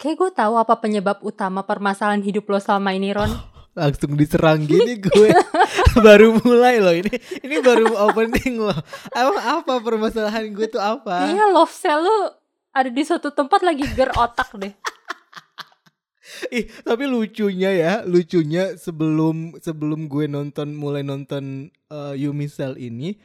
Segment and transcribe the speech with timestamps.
[0.00, 3.28] Kayak gue tahu apa penyebab utama permasalahan hidup lo selama ini Ron.
[3.76, 5.28] Langsung diserang gini gue
[6.06, 7.12] baru mulai loh ini
[7.44, 8.80] ini baru opening loh.
[9.12, 11.28] Apa apa permasalahan gue tuh apa?
[11.28, 12.32] Iya love cell lo
[12.72, 14.72] ada di suatu tempat lagi ger otak deh.
[16.56, 23.20] Ih, tapi lucunya ya, lucunya sebelum sebelum gue nonton mulai nonton uh, Yumi Cell ini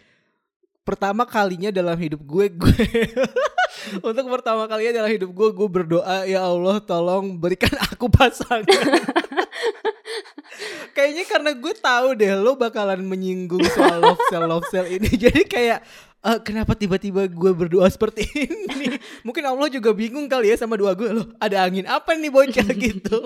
[0.86, 2.86] pertama kalinya dalam hidup gue gue
[4.08, 8.70] untuk pertama kalinya dalam hidup gue gue berdoa ya Allah tolong berikan aku pasangan.
[10.96, 15.12] Kayaknya karena gue tahu deh lo bakalan menyinggung soal love cell love cell ini.
[15.28, 15.84] Jadi kayak
[16.24, 18.96] uh, kenapa tiba-tiba gue berdoa seperti ini?
[19.28, 21.28] Mungkin Allah juga bingung kali ya sama doa gue loh.
[21.42, 23.20] Ada angin apa nih bocah gitu?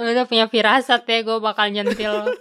[0.00, 2.32] Udah punya firasat ya gue bakal nyentil.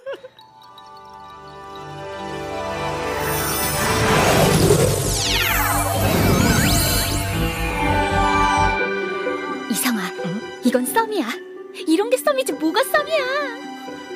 [10.66, 11.28] 이건 썸이야.
[11.88, 13.24] 이런 게 썸이지 뭐가 썸이야.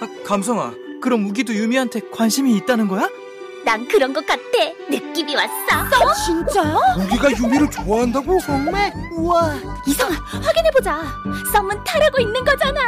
[0.01, 3.09] 아, 감성아, 그럼 우기도 유미한테 관심이 있다는 거야?
[3.65, 4.41] 난 그런 것 같아.
[4.89, 5.51] 느낌이 왔어.
[5.89, 6.13] 썸?
[6.25, 6.79] 진짜요?
[6.99, 8.39] 우기가 유미를 좋아한다고?
[8.39, 8.91] 정말?
[9.17, 11.03] 우와 이상아, 확인해보자.
[11.51, 12.81] 썸은 타라고 있는 거잖아.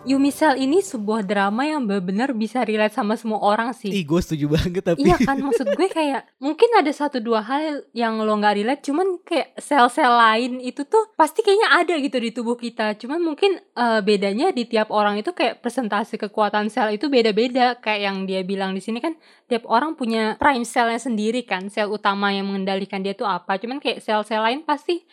[0.00, 3.92] Yumi Cell ini sebuah drama yang benar-benar bisa relate sama semua orang sih.
[3.92, 7.84] Ih, gue setuju banget tapi Iya kan maksud gue kayak mungkin ada satu dua hal
[7.92, 12.30] yang lo nggak relate cuman kayak sel-sel lain itu tuh pasti kayaknya ada gitu di
[12.32, 12.96] tubuh kita.
[12.96, 17.76] Cuman mungkin eh, bedanya di tiap orang itu kayak presentasi kekuatan sel itu beda-beda.
[17.76, 19.12] Kayak yang dia bilang di sini kan
[19.52, 23.60] tiap orang punya prime cellnya sendiri kan sel utama yang mengendalikan dia tuh apa.
[23.60, 25.04] Cuman kayak sel-sel lain pasti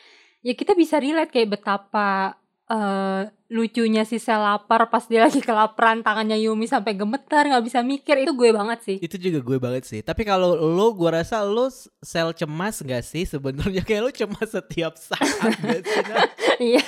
[0.47, 6.03] ya kita bisa relate kayak betapa eh lucunya si sel lapar pas dia lagi kelaparan
[6.03, 9.83] tangannya Yumi sampai gemetar nggak bisa mikir itu gue banget sih itu juga gue banget
[9.87, 10.01] sih.
[10.03, 11.71] Tapi kalau lo, gue rasa lo
[12.03, 13.23] sel cemas gak sih?
[13.23, 15.23] Sebenarnya kayak lo cemas setiap saat
[16.57, 16.81] Iya,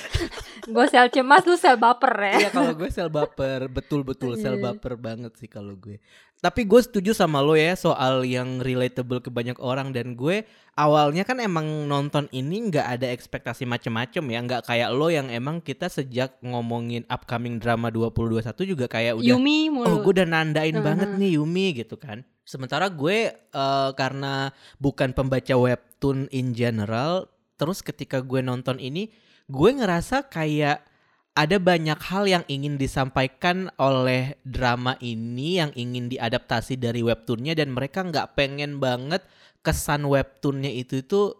[0.66, 2.36] gue sel cemas, lu sel baper ya.
[2.46, 4.74] Iya kalau gue sel baper, betul-betul sel Iya.
[4.74, 5.96] baper banget sih kalau gue.
[6.40, 11.22] Tapi gue setuju sama lo ya soal yang relatable ke banyak orang dan gue awalnya
[11.28, 15.92] kan emang nonton ini nggak ada ekspektasi macem-macem ya, nggak kayak lo yang emang kita
[15.92, 19.86] sejak ngomongin upcoming drama 2021 juga kayak udah Yumi mulu.
[19.86, 20.84] Oh gue udah nandain Heeh.
[20.84, 24.50] banget nih Yumi gitu kan Sementara gue eh, karena
[24.82, 29.12] bukan pembaca webtoon in general Terus ketika gue nonton ini
[29.46, 30.86] Gue ngerasa kayak
[31.30, 37.70] ada banyak hal yang ingin disampaikan oleh drama ini Yang ingin diadaptasi dari webtoonnya Dan
[37.70, 39.22] mereka nggak pengen banget
[39.60, 41.36] kesan webtoonnya itu tuh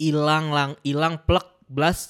[0.00, 1.59] hilang lang hilang plek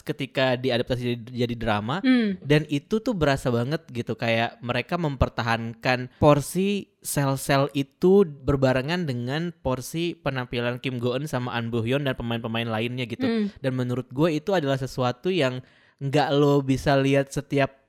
[0.00, 6.09] ketika diadaptasi jadi, jadi drama Hmm, dan itu tuh berasa banget gitu kayak mereka mempertahankan
[6.16, 12.16] porsi sel-sel itu berbarengan dengan porsi penampilan Kim Go Eun sama An Bo Hyun dan
[12.16, 13.60] pemain-pemain lainnya gitu hmm.
[13.60, 15.60] dan menurut gue itu adalah sesuatu yang
[16.00, 17.81] nggak lo bisa lihat setiap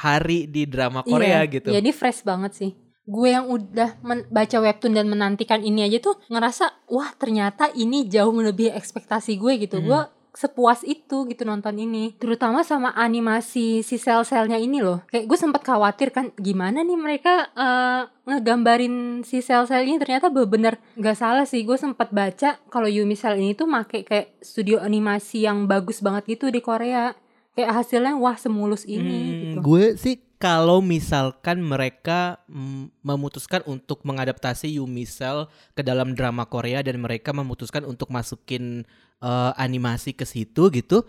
[0.00, 2.72] hari di drama Korea Iya, gitu Iya, ini fresh banget sih.
[3.04, 8.30] Gue yang udah baca webtoon dan menantikan ini aja tuh ngerasa, wah ternyata ini jauh
[8.30, 9.82] melebihi ekspektasi gue gitu.
[9.82, 9.86] Hmm.
[9.86, 10.00] Gue
[10.34, 12.14] sepuas itu gitu nonton ini.
[12.16, 15.02] Terutama sama animasi si sel-selnya ini loh.
[15.10, 20.78] Kayak gue sempat khawatir kan, gimana nih mereka eh, ngegambarin si sel-sel ini ternyata bener
[20.94, 21.62] nggak salah sih.
[21.66, 26.38] Gue sempat baca kalau Yumi Cell ini tuh make kayak studio animasi yang bagus banget
[26.38, 27.12] gitu di Korea.
[27.50, 29.58] Kayak hasilnya wah semulus ini Hmm, gitu.
[29.60, 36.80] Gue sih kalau misalkan mereka mm, memutuskan untuk mengadaptasi Yumi Cell ke dalam drama Korea
[36.80, 38.88] dan mereka memutuskan untuk masukin
[39.20, 41.04] eh, animasi ke situ gitu,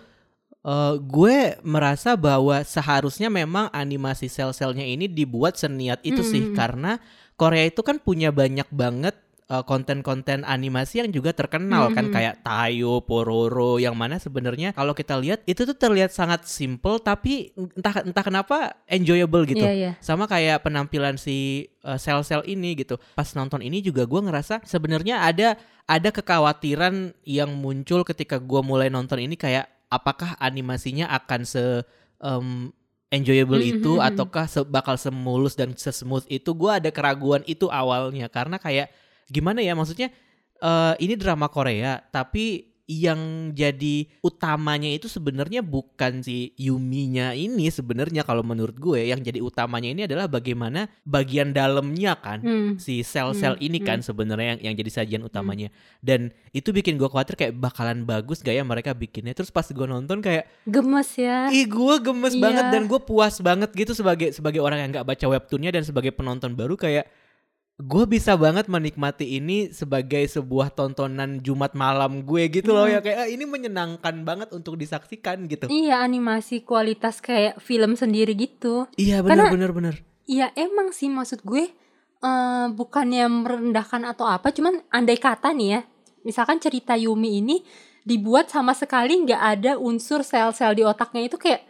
[0.67, 6.55] eh, gue merasa bahwa seharusnya memang animasi sel-selnya ini dibuat seniat itu sih Mm.
[6.59, 6.99] karena
[7.39, 9.15] Korea itu kan punya banyak banget
[9.51, 12.13] eh, konten-konten animasi yang juga terkenal kan Mhm.
[12.15, 17.51] kayak Tayo, Pororo yang mana sebenarnya kalau kita lihat itu tuh terlihat sangat simple tapi
[17.75, 18.57] entah entah kenapa
[18.87, 19.59] enjoyable gitu.
[19.59, 19.91] Iya, iya.
[19.99, 22.95] Sama kayak penampilan si uh, sel-sel ini gitu.
[23.11, 28.87] Pas nonton ini juga gua ngerasa sebenarnya ada ada kekhawatiran yang muncul ketika gua mulai
[28.87, 31.83] nonton ini kayak apakah animasinya akan se
[32.17, 32.71] em,
[33.09, 38.55] enjoyable itu ataukah se- bakal semulus dan sesmooth itu gua ada keraguan itu awalnya karena
[38.55, 38.87] kayak
[39.31, 40.11] gimana ya maksudnya
[40.57, 43.19] eh ini drama Korea tapi yang
[43.51, 49.87] jadi utamanya itu sebenarnya bukan si Yuminya ini sebenarnya kalau menurut gue yang jadi utamanya
[49.87, 52.71] ini adalah bagaimana bagian dalamnya kan Hmm.
[52.75, 57.07] si sel-sel Hmm, ini kan sebenarnya yang yang jadi sajian utamanya dan itu bikin gue
[57.07, 61.47] khawatir kayak bakalan bagus gak ya mereka bikinnya terus pas gue nonton kayak Gemes ya.
[61.49, 62.43] ih gue gemes Iya.
[62.43, 66.11] banget dan gue puas banget gitu sebagai sebagai orang yang nggak baca webtoonnya dan sebagai
[66.11, 67.07] penonton baru kayak
[67.81, 73.17] gue bisa banget menikmati ini sebagai sebuah tontonan Jumat malam gue gitu loh ya kayak
[73.17, 75.65] "Ah, ini menyenangkan banget untuk disaksikan gitu.
[75.65, 78.85] Iya animasi kualitas kayak film sendiri gitu.
[78.95, 79.95] Iya Karena- benar benar benar.
[80.29, 81.73] Iya emang sih maksud gue
[82.21, 85.79] eh bukannya merendahkan atau apa, cuman andai kata nih ya,
[86.21, 87.65] misalkan cerita Yumi ini
[88.05, 91.65] dibuat sama sekali nggak ada unsur sel-sel di otaknya itu kayak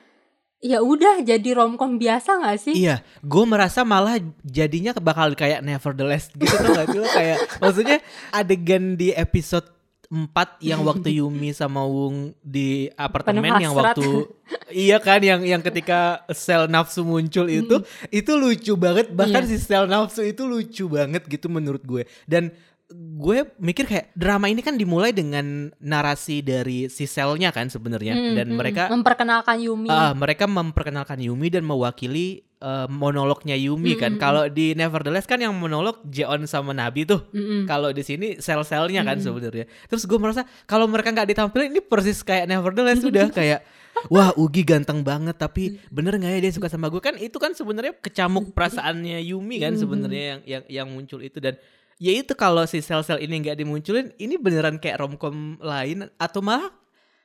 [0.61, 2.75] ya udah jadi romcom biasa nggak sih?
[2.77, 7.97] Iya, gue merasa malah jadinya bakal kayak Nevertheless gitu tuh gak sih kayak maksudnya
[8.29, 9.65] adegan di episode
[10.07, 14.27] 4 yang waktu Yumi sama Wung di apartemen yang waktu
[14.69, 17.79] iya kan yang yang ketika sel nafsu muncul itu
[18.11, 19.09] itu lucu banget.
[19.09, 19.55] Bahkan Iya.
[19.55, 22.03] si sel nafsu itu lucu banget gitu menurut gue.
[22.27, 22.51] Dan
[22.93, 28.35] gue mikir kayak drama ini kan dimulai dengan narasi dari si selnya kan sebenarnya Hmm,
[28.35, 29.87] dan hmm, mereka memperkenalkan Yumi.
[29.87, 34.13] Ah, mereka memperkenalkan Yumi dan mewakili eh, monolognya Yumi kan.
[34.13, 37.25] Mm, mm, Kalau di Nevertheless kan yang monolog Jeon sama Nabi tuh.
[37.33, 37.65] Mm-mm.
[37.65, 39.25] Kalau di sini sel-selnya kan Mm.
[39.25, 39.65] sebenarnya.
[39.89, 43.65] Terus gue merasa kalau mereka nggak ditampilin ini persis kayak Nevertheless udah kayak
[44.07, 47.51] wah Ugi ganteng banget tapi bener nggak ya dia suka sama gue kan itu kan
[47.51, 51.57] sebenarnya kecamuk perasaannya Yumi kan sebenarnya yang yang yang muncul itu dan
[52.00, 56.68] ya itu kalau si sel-sel ini nggak dimunculin ini beneran kayak romcom lain atau malah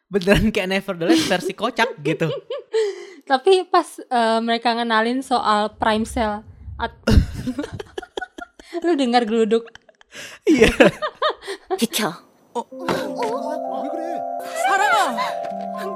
[0.08, 2.28] beneran kayak Nevertheless versi kocak gitu.
[3.24, 6.44] Tapi pas eh, mereka ngenalin soal prime cell,
[6.76, 7.00] at-
[8.84, 9.68] lu dengar geluduk
[10.44, 10.68] Iya.
[11.80, 12.12] 비켜.
[12.52, 14.04] 왜 그래?
[14.68, 15.16] 사랑아,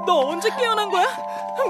[0.08, 1.04] 너 언제 깨어난 거야?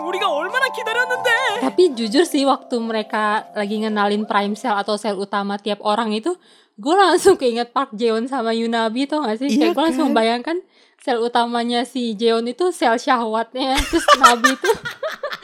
[0.07, 1.31] 우리가 얼마나 기다렸는데.
[1.67, 6.39] Tapi jujur sih waktu mereka lagi ngenalin prime cell atau sel utama tiap orang itu,
[6.82, 9.54] gue langsung keinget Park Jeon sama Yunabi tuh gak sih?
[9.54, 10.12] Iya Kayak gue langsung kan?
[10.12, 10.58] membayangkan
[10.98, 14.72] sel utamanya si Jeon itu sel syahwatnya, terus Nabi itu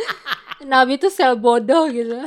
[0.72, 2.18] Nabi itu sel bodoh gitu.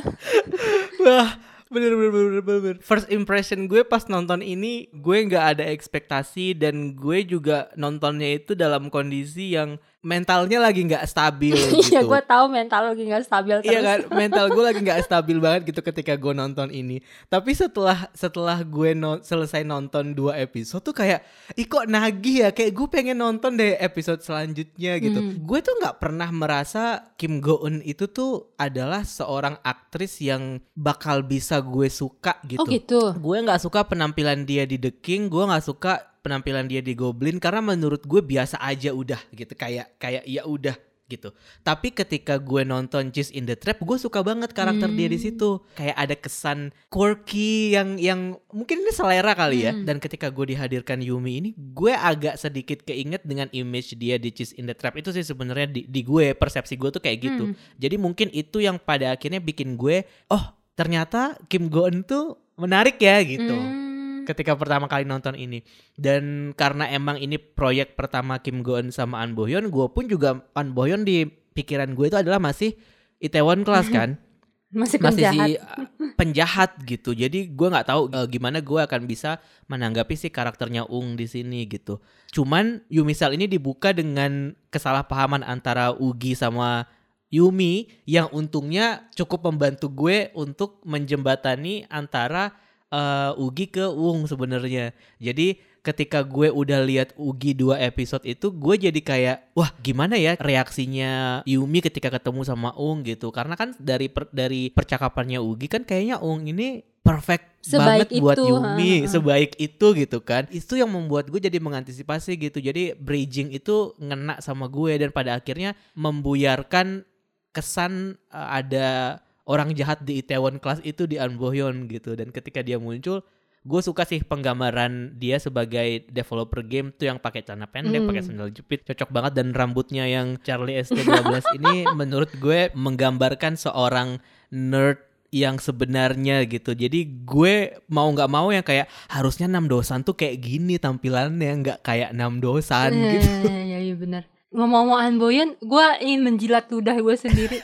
[1.03, 1.29] Wah,
[1.67, 2.59] bener bener bener bener.
[2.63, 2.75] bener.
[2.79, 8.55] First impression gue pas nonton ini, gue nggak ada ekspektasi dan gue juga nontonnya itu
[8.55, 12.09] dalam kondisi yang mentalnya lagi nggak stabil Iya gitu.
[12.09, 13.69] gue tahu mental lagi gak stabil terus.
[13.69, 17.05] Iya kan, mental gue lagi nggak stabil banget gitu ketika gue nonton ini.
[17.29, 21.21] Tapi setelah setelah gue no- selesai nonton dua episode tuh kayak,
[21.53, 25.21] ih kok nagih ya, kayak gue pengen nonton deh episode selanjutnya gitu.
[25.21, 25.37] Hmm.
[25.45, 31.21] Gue tuh nggak pernah merasa Kim Go Eun itu tuh adalah seorang aktris yang bakal
[31.21, 32.57] bisa gue suka gitu.
[32.57, 33.01] Oh gitu.
[33.21, 37.37] Gue nggak suka penampilan dia di The King, gue nggak suka penampilan dia di Goblin
[37.37, 40.73] karena menurut gue biasa aja udah gitu kayak kayak ya udah
[41.09, 41.35] gitu.
[41.59, 45.25] Tapi ketika gue nonton Cheese in the Trap, gue suka banget karakter dia di Hmm.
[45.27, 45.49] situ.
[45.75, 49.75] Kayak ada kesan quirky yang yang mungkin ini selera kali ya.
[49.75, 49.83] Hmm.
[49.83, 54.55] Dan ketika gue dihadirkan Yumi ini, gue agak sedikit keinget dengan image dia di Cheese
[54.55, 57.51] in the Trap itu sih sebenarnya di, di gue persepsi gue tuh kayak gitu.
[57.51, 57.59] Hmm.
[57.75, 60.43] Jadi mungkin itu yang pada akhirnya bikin gue, oh
[60.79, 63.51] ternyata Kim Go Eun tuh menarik ya gitu.
[63.51, 63.90] Hmm.
[64.27, 65.65] Ketika pertama kali nonton ini
[65.97, 70.05] dan karena emang ini proyek pertama Kim Go Eun sama An Bo Hyun, gue pun
[70.05, 72.77] juga An Bo Hyun di pikiran gue itu adalah masih
[73.21, 74.17] Itaewon Class kan,
[74.71, 75.47] Masih masih penjahat.
[75.51, 75.51] si
[76.19, 77.11] penjahat gitu.
[77.11, 81.67] Jadi gue nggak tahu uh, gimana gue akan bisa menanggapi si karakternya Ung di sini
[81.67, 81.99] gitu.
[82.31, 86.87] Cuman Yumisal ini dibuka dengan kesalahpahaman antara Ugi sama
[87.31, 92.55] Yumi yang untungnya cukup membantu gue untuk menjembatani antara
[92.91, 94.93] uh, Ugi ke Wung sebenarnya.
[95.17, 100.37] Jadi ketika gue udah lihat Ugi dua episode itu gue jadi kayak wah gimana ya
[100.37, 103.33] reaksinya Yumi ketika ketemu sama Ung gitu.
[103.33, 108.37] Karena kan dari per- dari percakapannya Ugi kan kayaknya Ung ini perfect Sebaik banget buat
[108.41, 109.09] itu, Yumi, ha, ha.
[109.09, 110.49] sebaik itu gitu kan.
[110.49, 112.57] Itu yang membuat gue jadi mengantisipasi gitu.
[112.57, 117.05] Jadi bridging itu ngena sama gue dan pada akhirnya membuyarkan
[117.53, 119.21] kesan uh, ada
[119.51, 123.19] orang jahat di Itaewon Class itu di An Bo Hyun gitu dan ketika dia muncul
[123.61, 128.09] gue suka sih penggambaran dia sebagai developer game tuh yang pakai celana pendek, Hmm.
[128.09, 131.29] pakai sandal jepit, cocok banget dan rambutnya yang Charlie ST12
[131.59, 134.17] ini menurut gue menggambarkan seorang
[134.49, 134.97] nerd
[135.29, 136.73] yang sebenarnya gitu.
[136.73, 137.55] Jadi gue
[137.87, 142.41] mau nggak mau yang kayak harusnya enam dosan tuh kayak gini tampilannya nggak kayak enam
[142.41, 143.45] dosan Eh, gitu.
[143.45, 144.23] Iya iya benar.
[144.49, 147.61] Ngomong-ngomong An Boyan, gue ingin menjilat ludah gue sendiri.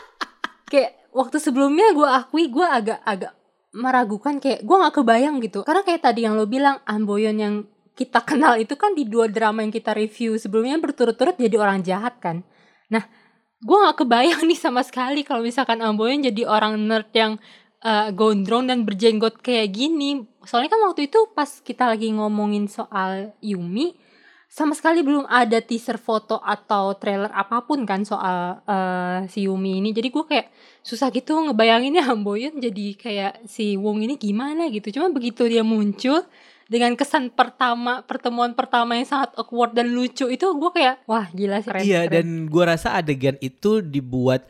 [0.70, 3.32] kayak waktu sebelumnya gue akui gue agak-agak
[3.74, 5.62] meragukan kayak gue nggak kebayang gitu.
[5.62, 7.54] Karena kayak tadi yang lo bilang An Boyan yang
[7.94, 12.18] kita kenal itu kan di dua drama yang kita review sebelumnya berturut-turut jadi orang jahat
[12.18, 12.42] kan.
[12.90, 13.06] Nah,
[13.62, 17.38] gue nggak kebayang nih sama sekali kalau misalkan An Boyan jadi orang nerd yang
[17.82, 20.26] eh, gondrong dan berjenggot kayak gini.
[20.42, 23.94] Soalnya kan waktu itu pas kita lagi ngomongin soal Yumi,
[24.54, 29.82] sama sekali belum ada teaser foto atau trailer apa pun kan soal eh, si Yumi
[29.82, 29.90] ini.
[29.90, 30.46] Jadi gue kayak
[30.86, 34.94] susah gitu ngebayanginnya Boyun jadi kayak si Wong ini gimana gitu.
[34.94, 36.22] Cuma begitu dia muncul
[36.70, 41.58] dengan kesan pertama pertemuan pertama yang sangat awkward dan lucu itu gue kayak wah gila
[41.60, 42.14] sih keren, Iya keren.
[42.14, 44.46] dan gua rasa adegan itu dibuat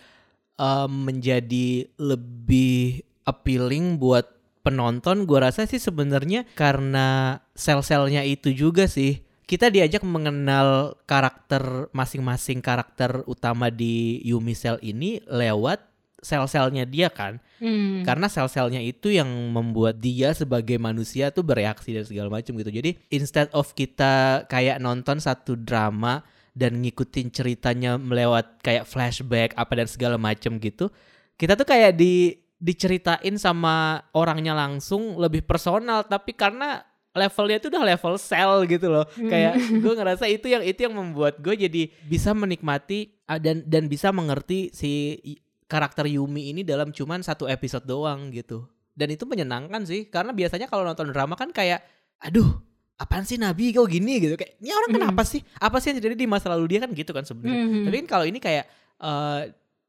[0.61, 4.28] um, menjadi lebih appealing buat
[4.61, 5.25] penonton.
[5.25, 9.24] Gua rasa sih sebenarnya karena sel-selnya itu juga sih.
[9.44, 15.84] Kita diajak mengenal karakter masing-masing karakter utama di Yumi Cell ini lewat
[16.24, 17.36] sel-selnya dia kan.
[17.60, 18.00] Hmm.
[18.02, 22.72] Karena sel-selnya itu yang membuat dia sebagai manusia tuh bereaksi dan segala macam gitu.
[22.72, 26.24] Jadi instead of kita kayak nonton satu drama
[26.56, 30.88] dan ngikutin ceritanya melewat kayak flashback apa dan segala macam gitu,
[31.36, 36.80] kita tuh kayak di diceritain sama orangnya langsung lebih personal tapi karena
[37.14, 39.06] levelnya itu udah level sel gitu loh.
[39.14, 43.87] Kayak gue ngerasa itu yang itu yang membuat gue jadi bisa menikmati ah, dan dan
[43.87, 45.16] bisa mengerti si
[45.64, 48.66] karakter Yumi ini dalam cuman satu episode doang gitu.
[48.92, 51.83] Dan itu menyenangkan sih karena biasanya kalau nonton drama kan kayak
[52.18, 52.62] aduh
[52.94, 54.18] apaan sih Nabi kok gini?
[54.18, 54.35] gitu.
[54.35, 54.97] Kayak ini orang Mm.
[54.99, 55.42] kenapa sih?
[55.56, 56.80] Apa sih yang terjadi di masa lalu dia?
[56.83, 57.59] kan gitu kan sebenarnya.
[57.59, 57.85] Mhm.
[57.87, 58.64] tapi kan kalau ini kayak
[58.97, 59.40] eh,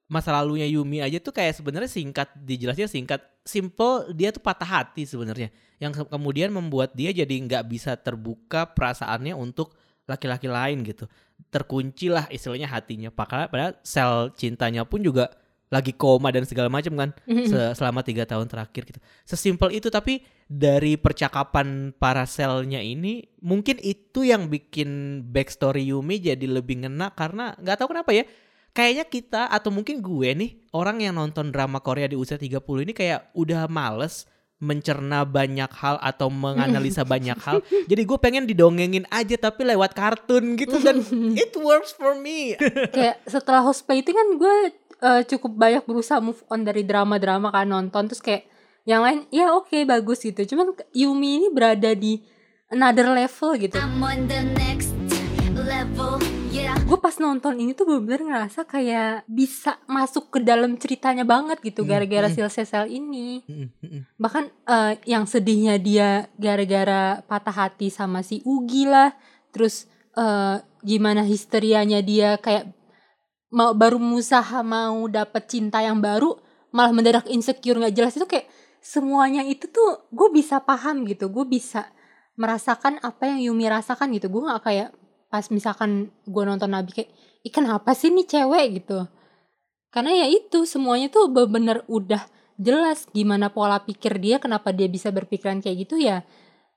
[0.05, 3.21] masa lalunya Yumi aja tuh kayak sebenarnya singkat dijelasnya singkat.
[3.45, 5.49] Simple dia tuh patah hati sebenarnya.
[5.77, 9.73] Yang ke- kemudian membuat dia jadi nggak bisa terbuka perasaannya untuk
[10.05, 11.05] laki-laki lain gitu.
[11.49, 13.09] Terkunci lah istilahnya hatinya.
[13.09, 15.29] Padahal, padahal sel cintanya pun juga
[15.73, 17.09] lagi koma dan segala macam kan
[17.49, 18.99] se- selama tiga tahun terakhir gitu.
[19.25, 26.45] Sesimpel itu tapi dari percakapan para selnya ini mungkin itu yang bikin backstory Yumi jadi
[26.45, 28.23] lebih ngena karena nggak tahu kenapa ya
[28.75, 32.91] kayaknya kita atau mungkin gue nih orang yang nonton drama Korea di usia 30 ini
[32.91, 34.27] kayak udah males
[34.59, 37.63] mencerna banyak hal atau menganalisa banyak hal.
[37.87, 40.99] Jadi gue pengen didongengin aja tapi lewat kartun gitu dan
[41.43, 42.59] it works for me.
[42.91, 44.55] kayak setelah hospitality kan gue
[44.99, 48.47] eh, cukup banyak berusaha move on dari drama-drama kan nonton terus kayak
[48.85, 52.21] yang lain ya oke bagus gitu cuman Yumi ini berada di
[52.69, 55.04] another level gitu I'm on the next.
[56.85, 61.81] Gue pas nonton ini tuh bener-bener ngerasa kayak bisa masuk ke dalam ceritanya banget gitu
[61.81, 62.35] Hmm, gara-gara hmm.
[62.37, 63.41] Sil Sesel ini.
[63.49, 64.01] Mm, mm, mm.
[64.21, 69.17] bahkan eh, yang sedihnya dia gara-gara patah hati sama si Ugi lah.
[69.49, 72.69] Terus eh, gimana histerianya dia kayak
[73.49, 76.37] mau baru berusaha mau dapet cinta yang baru
[76.69, 78.13] malah mendadak insecure nggak jelas.
[78.13, 78.45] Itu kayak
[78.77, 81.33] semuanya itu tuh gue bisa paham gitu.
[81.33, 81.89] Gue bisa
[82.37, 84.29] merasakan apa yang Yumi rasakan gitu.
[84.29, 84.89] Gue nggak kayak
[85.35, 87.11] pas misalkan gue nonton Nabi kayak
[87.51, 88.79] ikan apa sih nih cewek?
[88.79, 89.03] Gitu.
[89.91, 92.23] Karena ya itu semuanya tuh bener-bener udah
[92.55, 96.23] jelas gimana pola pikir dia kenapa dia bisa berpikiran kayak gitu ya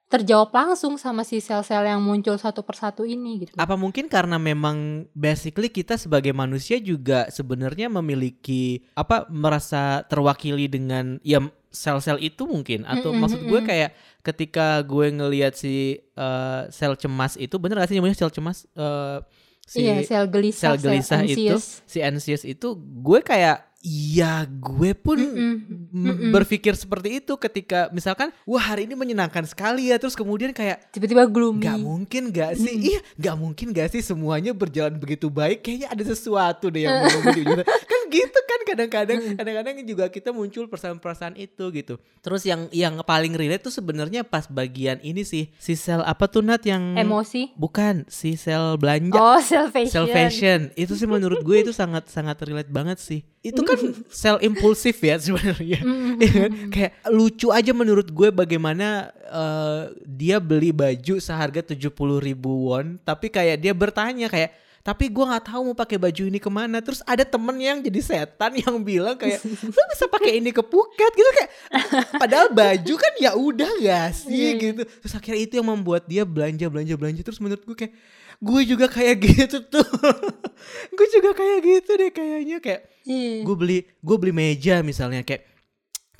[0.08, 3.52] terjawab langsung sama si sel-sel yang muncul satu persatu ini gitu.
[3.60, 11.20] Apa mungkin karena memang basically kita sebagai manusia juga sebenarnya memiliki apa merasa terwakili dengan
[11.20, 13.92] ya sel-sel itu mungkin atau Mm-mm, maksud gue kayak
[14.24, 19.18] ketika gue ngelihat si eh, sel cemas itu bener gak sih namanya sel cemas Eh,
[19.68, 21.84] si iya, sel gelisah, sel gelisah itu anxious.
[21.84, 25.54] si anxious itu gue kayak iya gue pun Mm-mm,
[25.88, 26.30] m- mm-mm.
[26.30, 31.24] berpikir seperti itu ketika misalkan wah hari ini menyenangkan sekali ya terus kemudian kayak tiba-tiba
[31.24, 31.64] gloomy.
[31.64, 32.68] Gak mungkin gak sih?
[32.68, 32.88] Mm-mm.
[32.92, 35.64] Iya, gak mungkin gak sih semuanya berjalan begitu baik?
[35.64, 37.64] Kayaknya ada sesuatu deh yang sana.
[37.64, 42.00] Kan gitu kan kadang-kadang, kadang-kadang juga kita muncul perasaan-perasaan itu gitu.
[42.24, 46.42] Terus yang yang paling relate tuh sebenarnya pas bagian ini sih, si sel apa tuh
[46.42, 47.52] Nat yang Emosi.
[47.54, 49.16] bukan si sel belanja.
[49.16, 49.92] Oh, self fashion.
[49.92, 53.22] Sel fashion itu sih menurut gue itu sangat sangat relate banget sih.
[53.38, 53.78] Itu kan
[54.10, 55.80] sel impulsif ya sebenarnya.
[55.84, 56.18] Mm-mm.
[56.18, 56.52] Iya kan?
[56.74, 61.88] Kayak lucu aja menurut gue bagaimana eh, dia beli baju seharga 70
[62.18, 66.36] ribu won, tapi kayak dia bertanya kayak tapi gue nggak tahu mau pakai baju ini
[66.36, 66.78] ke mana.
[66.78, 69.40] Terus ada temen yang jadi setan yang bilang kayak
[69.76, 71.50] lu bisa pakai ini ke Phuket gitu kayak
[72.14, 74.60] padahal baju kan ya udah gak sih Iya.
[74.60, 74.82] gitu.
[74.84, 77.20] Terus akhirnya itu yang membuat dia belanja belanja belanja.
[77.22, 77.92] Terus menurut gue kayak
[78.38, 79.86] gue juga kayak gitu tuh.
[80.90, 83.40] gue juga kayak gitu deh kayaknya kayak Iya.
[83.40, 85.47] gue beli gue beli meja misalnya kayak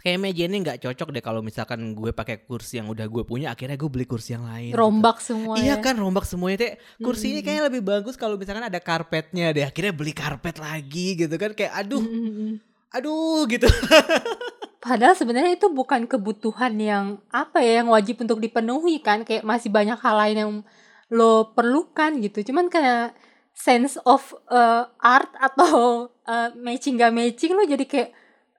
[0.09, 3.53] kayak meja ini nggak cocok deh kalau misalkan gue pakai kursi yang udah gue punya
[3.53, 4.81] akhirnya gue beli kursi yang lain gitu.
[4.81, 5.85] rombak semua Iya ya.
[5.85, 7.45] kan rombak semuanya teh kursi ini Mm.
[7.45, 11.77] kayaknya lebih bagus kalau misalkan ada karpetnya deh akhirnya beli karpet lagi gitu kan kayak
[11.77, 12.57] aduh Mm-mm.
[12.89, 13.69] aduh gitu
[14.79, 19.69] Padahal sebenarnya itu bukan kebutuhan yang apa ya yang wajib untuk dipenuhi kan kayak masih
[19.69, 20.53] banyak hal lain yang
[21.11, 22.47] lo perlukan gitu.
[22.47, 23.13] Cuman kayak
[23.51, 28.11] sense of uh, art atau uh, matching gak matching lo jadi kayak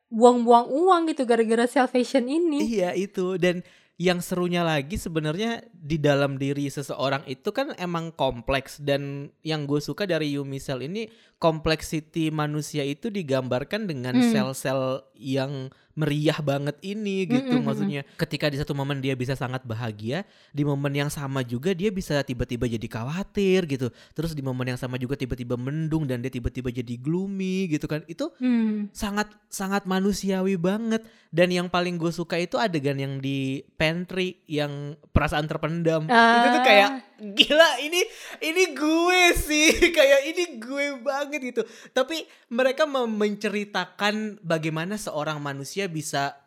[0.10, 2.66] buang-buang uang gitu gara-gara self fashion ini.
[2.66, 3.62] iya itu dan
[4.00, 9.84] yang serunya lagi sebenarnya di dalam diri seseorang itu kan emang kompleks dan yang gue
[9.84, 14.32] suka dari Yumi Cell ini kompleksiti manusia itu digambarkan dengan Hmm.
[14.32, 15.68] sel-sel yang
[16.00, 18.02] meriah banget ini gitu Mm, mm, mm, maksudnya.
[18.16, 20.24] Ketika di satu momen dia bisa sangat bahagia
[20.56, 23.92] di momen yang sama juga dia bisa tiba-tiba jadi khawatir gitu.
[24.16, 28.08] Terus di momen yang sama juga tiba-tiba mendung dan dia tiba-tiba jadi gloomy gitu kan.
[28.08, 28.88] Itu Hmm.
[28.96, 31.04] sangat sangat manusiawi banget.
[31.30, 36.08] Dan yang paling gue suka itu adegan yang di pantry yang perasaan terpendam.
[36.08, 38.02] Itu tuh kayak gila ini
[38.40, 39.68] ini gue sih.
[40.00, 41.62] Kayak ini gue banget gitu.
[41.92, 46.38] Tapi mereka menceritakan bagaimana seorang manusia bisa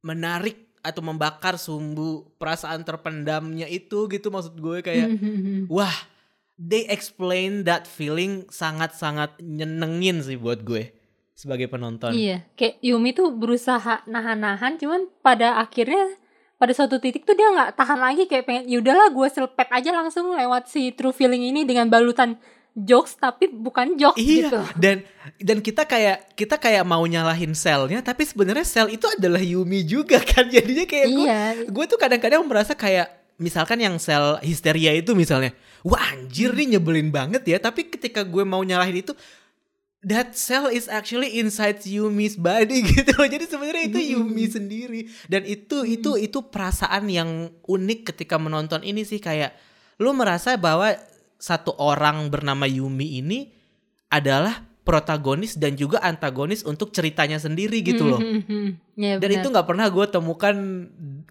[0.00, 5.70] menarik atau membakar sumbu perasaan terpendamnya itu gitu maksud gue kayak Hmm.
[5.70, 5.94] wah
[6.58, 10.90] they explain that feeling sangat-sangat nyenengin sih buat gue
[11.32, 16.18] sebagai penonton Iya, kayak Yumi tuh berusaha nahan-nahan, cuman pada akhirnya
[16.54, 19.90] pada suatu titik tuh dia nggak tahan lagi kayak pengen ya udahlah gue selpet aja
[19.90, 22.38] langsung lewat si true feeling ini dengan balutan
[22.72, 24.60] jokes tapi bukan jokes Iya, gitu.
[24.80, 24.96] dan
[25.36, 30.16] dan kita kayak kita kayak mau nyalahin selnya, tapi sebenarnya sel itu adalah Yumi juga
[30.30, 35.12] kan, jadinya kayak gue Iya, gue tuh kadang-kadang merasa kayak misalkan yang sel histeria itu
[35.12, 35.52] misalnya,
[35.84, 39.12] wah anjir nih nyebelin banget ya, tapi ketika gue mau nyalahin itu
[40.02, 42.82] that cell is actually inside Yumi's body.
[42.90, 43.28] Gitu loh.
[43.28, 45.00] Jadi sebenarnya itu Yumi sendiri.
[45.30, 49.22] Dan itu itu itu perasaan yang unik ketika menonton ini sih.
[49.22, 49.54] Kayak
[50.02, 50.90] lu merasa bahwa
[51.42, 53.50] satu orang bernama Yumi ini
[54.06, 58.22] adalah protagonis dan juga antagonis untuk ceritanya sendiri gitu loh.
[58.92, 60.52] Ya, Dan itu nggak pernah gue temukan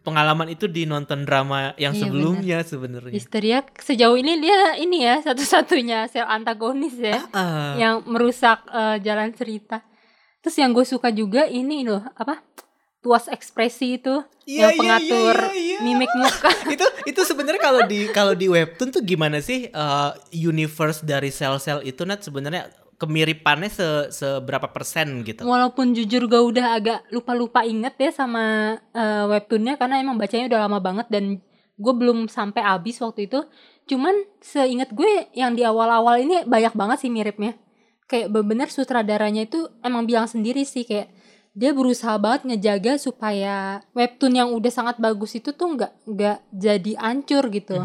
[0.02, 3.14] pengalaman itu di nonton drama yang Iya, sebelumnya sebenarnya.
[3.14, 9.30] Histeria sejauh ini dia ini ya satu-satunya sel antagonis ya Ah, yang merusak eh, jalan
[9.38, 9.86] cerita.
[10.42, 12.42] Terus yang gue suka juga ini loh apa
[13.02, 15.78] tuas ekspresi itu Iya, iya, yang pengatur iya, iya, iya.
[15.86, 16.50] mimik muka.
[16.76, 21.86] itu itu sebenarnya kalau di kalau di webtoon tuh gimana sih uh, universe dari sel-sel
[21.86, 22.70] itu Nat sebenarnya
[23.02, 25.42] kemiripannya se seberapa persen gitu?
[25.42, 30.70] Walaupun jujur gue udah agak lupa-lupa inget ya sama eh, webtoonnya karena emang bacanya udah
[30.70, 31.42] lama banget dan
[31.82, 33.42] gue belum sampai habis waktu itu.
[33.90, 37.58] Cuman seingat gue yang di awal-awal ini banyak banget sih miripnya.
[38.06, 41.10] Kayak bener-bener sutradaranya itu emang bilang sendiri sih kayak
[41.52, 46.92] dia berusaha banget ngejaga supaya webtoon yang udah sangat bagus itu tuh nggak nggak jadi
[46.96, 47.76] ancur gitu.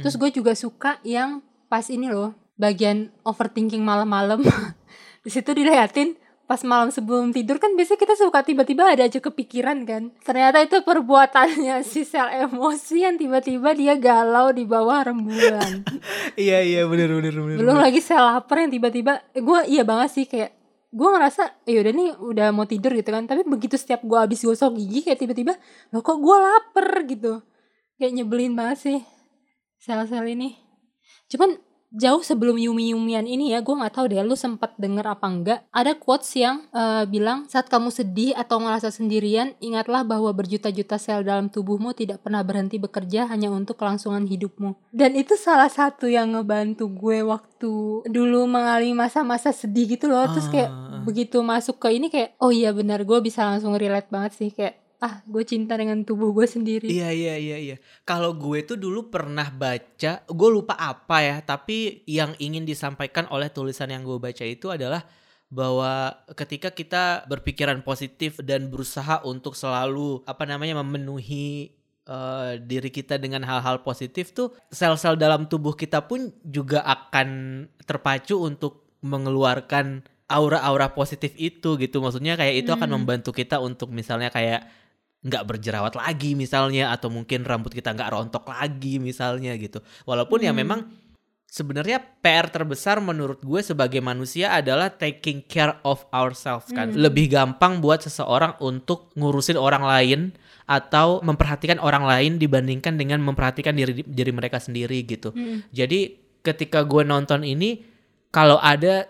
[0.00, 4.40] Terus gue juga suka yang pas ini loh bagian overthinking malam-malam.
[5.24, 9.82] Di situ diliatin pas malam sebelum tidur kan biasanya kita suka tiba-tiba ada aja kepikiran
[9.82, 10.14] kan.
[10.22, 15.84] Ternyata itu perbuatannya si sel emosi yang tiba-tiba dia galau di bawah rembulan.
[16.38, 17.56] iya iya bener bener bener.
[17.60, 17.84] Belum bener.
[17.90, 20.54] lagi sel lapar yang tiba-tiba gue iya banget sih kayak
[20.92, 23.26] gue ngerasa ya udah nih udah mau tidur gitu kan.
[23.26, 25.54] Tapi begitu setiap gue habis gosok gigi kayak tiba-tiba
[25.90, 26.88] loh kok gue lapar?
[27.08, 27.42] gitu.
[27.96, 28.98] Kayak nyebelin banget sih
[29.80, 30.56] sel-sel ini.
[31.32, 31.58] Cuman
[31.96, 35.60] jauh sebelum Yumi Yumian ini ya gue nggak tahu deh lu sempat denger apa enggak?
[35.72, 41.24] Ada quotes yang eh, bilang saat kamu sedih atau merasa sendirian ingatlah bahwa berjuta-juta sel
[41.24, 44.76] dalam tubuhmu tidak pernah berhenti bekerja hanya untuk kelangsungan hidupmu.
[44.92, 47.72] Dan itu salah satu yang ngebantu gue waktu
[48.06, 50.28] dulu mengalami masa-masa sedih gitu loh.
[50.30, 51.00] Terus kayak Ah.
[51.00, 54.50] begitu masuk ke ini kayak oh iya benar gue bisa langsung relate banget sih.
[54.52, 57.76] Kayak ah gue cinta dengan tubuh gue sendiri Iya iya iya iya.
[58.02, 63.48] Kalau gue tuh dulu pernah baca, gue lupa apa ya, tapi yang ingin disampaikan oleh
[63.48, 65.04] tulisan yang gue baca itu adalah
[65.46, 71.70] bahwa ketika kita berpikiran positif dan berusaha untuk selalu apa namanya memenuhi
[72.02, 77.28] eh, diri kita dengan hal-hal positif tuh sel-sel dalam tubuh kita pun juga akan
[77.86, 82.96] terpacu untuk mengeluarkan aura-aura positif itu gitu maksudnya kayak itu akan Hmm.
[82.98, 84.66] membantu kita untuk misalnya kayak
[85.26, 90.54] nggak berjerawat lagi misalnya atau mungkin rambut kita nggak rontok lagi misalnya gitu walaupun ya
[90.54, 90.62] Hmm.
[90.62, 90.80] memang
[91.46, 97.00] sebenarnya PR terbesar menurut gue sebagai manusia adalah taking care of ourselves kan Hmm.
[97.00, 100.20] lebih gampang buat seseorang untuk ngurusin orang lain
[100.66, 105.70] atau memperhatikan orang lain dibandingkan dengan memperhatikan diri diri mereka sendiri gitu Mm.
[105.70, 106.00] jadi
[106.42, 107.86] ketika gue nonton ini
[108.30, 109.06] kalau ada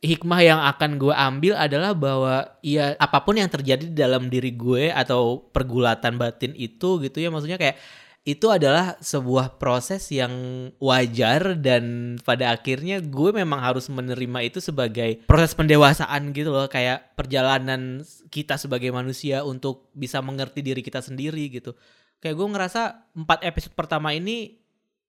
[0.00, 4.56] hikmah yang akan gue ambil adalah bahwa ya apa pun yang terjadi di dalam diri
[4.56, 7.76] gue atau pergulatan batin itu gitu ya maksudnya kayak
[8.20, 10.32] itu adalah sebuah proses yang
[10.76, 17.16] wajar dan pada akhirnya gue memang harus menerima itu sebagai proses pendewasaan gitu loh kayak
[17.16, 21.72] perjalanan kita sebagai manusia untuk bisa mengerti diri kita sendiri gitu.
[22.20, 22.80] Kayak gue ngerasa
[23.16, 24.59] empat episode pertama ini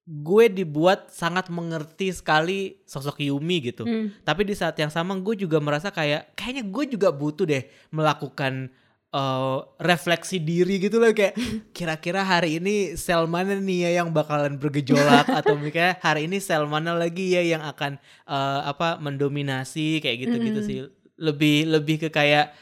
[0.09, 3.85] gue dibuat sangat mengerti sekali sosok Yumi gitu.
[3.85, 4.25] Mm.
[4.25, 8.73] tapi di saat yang sama gue juga merasa kayak kayaknya gue juga butuh deh melakukan
[9.13, 11.13] eh, refleksi diri gitu loh.
[11.13, 11.37] Kayak
[11.77, 15.29] kira-kira hari ini sel mana nih ya yang bakalan bergejolak?
[15.39, 20.01] Atau mungkin hari ini sel mana lagi ya yang akan eh, apa mendominasi?
[20.01, 20.69] Kayak gitu-gitu Mm-mm.
[20.69, 20.79] sih.
[21.21, 22.57] Lebih lebih ke kayak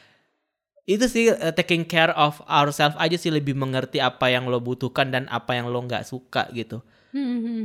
[0.89, 3.31] itu sih eh, taking care of ourselves aja sih.
[3.31, 6.83] Lebih mengerti apa yang lo butuhkan dan apa yang lo nggak suka gitu
[7.14, 7.62] Hmm, hmm.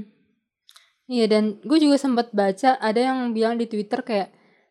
[1.09, 4.29] Iya dan gue juga sempat baca ada yang bilang di Twitter kayak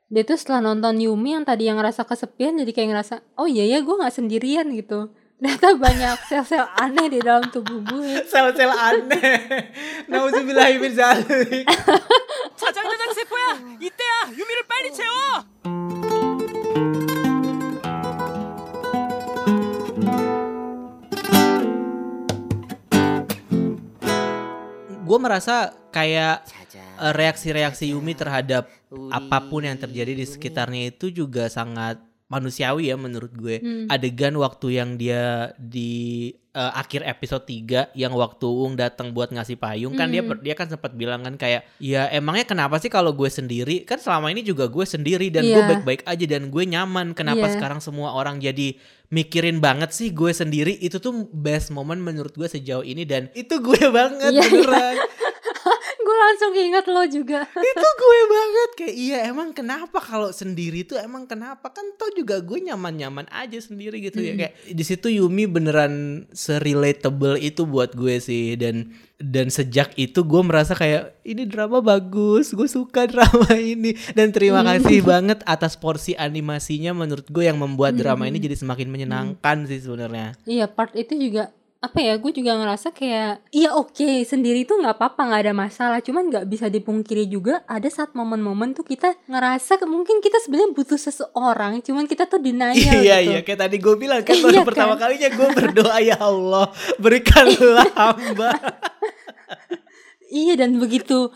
[0.08, 3.66] dia tuh setelah nonton Yumi yang tadi yang ngerasa kesepian jadi kayak ngerasa oh iya
[3.66, 5.10] ya gue nggak sendirian gitu.
[5.38, 8.26] Ternyata banyak sel-sel aneh di dalam tubuh gue.
[8.26, 9.70] sel-sel aneh
[10.10, 11.62] nauzubillahi min zalik
[12.58, 15.81] 자장자장 세포야 이때야 유미를 빨리 채워
[25.03, 28.71] gue merasa kayak eh, reaksi-reaksi Yumi terhadap
[29.11, 31.99] apa pun yang terjadi di sekitarnya itu juga sangat
[32.33, 33.61] manusiawi ya menurut gue.
[33.61, 33.85] Hmm.
[33.87, 35.91] Adegan waktu yang dia di
[36.51, 40.37] eh, akhir episode 3 yang waktu Ung datang buat ngasih payung kan dia Hmm.
[40.37, 44.29] dia kan sempat bilang kan kayak ya emangnya kenapa sih kalau gue sendiri kan selama
[44.29, 45.69] ini juga gue sendiri dan gue Iya.
[45.71, 47.57] baik-baik aja dan gue nyaman kenapa Iya.
[47.57, 48.77] sekarang semua orang jadi
[49.09, 53.57] mikirin banget sih gue sendiri itu tuh best moment menurut gue sejauh ini dan itu
[53.57, 54.41] gue banget iya.
[54.45, 54.95] beneran
[56.05, 57.47] gue langsung ingat lo juga.
[57.71, 61.71] itu gue banget kayak iya emang kenapa kalau sendiri tuh emang kenapa?
[61.71, 67.39] Kan tau juga gue nyaman-nyaman aja sendiri gitu ya kayak di situ Yumi beneran se-relatable
[67.39, 68.91] itu buat gue sih dan
[69.23, 73.95] dan sejak itu gue merasa kayak ini drama bagus gue suka drama ini.
[74.11, 78.91] Dan terima kasih banget atas porsi animasinya menurut gue yang membuat drama ini jadi semakin
[78.91, 80.35] menyenangkan sih sebenarnya.
[80.43, 84.95] Iya part itu juga apa ya gue juga ngerasa kayak iya oke sendiri tuh nggak
[84.95, 89.83] apa-apa nggak ada masalah cuman nggak bisa dipungkiri juga ada saat momen-momen tuh kita ngerasa
[89.83, 92.71] mungkin kita sebenarnya butuh seseorang cuman kita tuh denial
[93.03, 94.67] iya gitu iya kayak tadi gue bilang kan Iya baru kan?
[94.71, 96.71] pertama kalinya gue berdoa ya Allah
[97.03, 98.51] berikanlah hamba
[100.33, 101.29] Iya dan begitu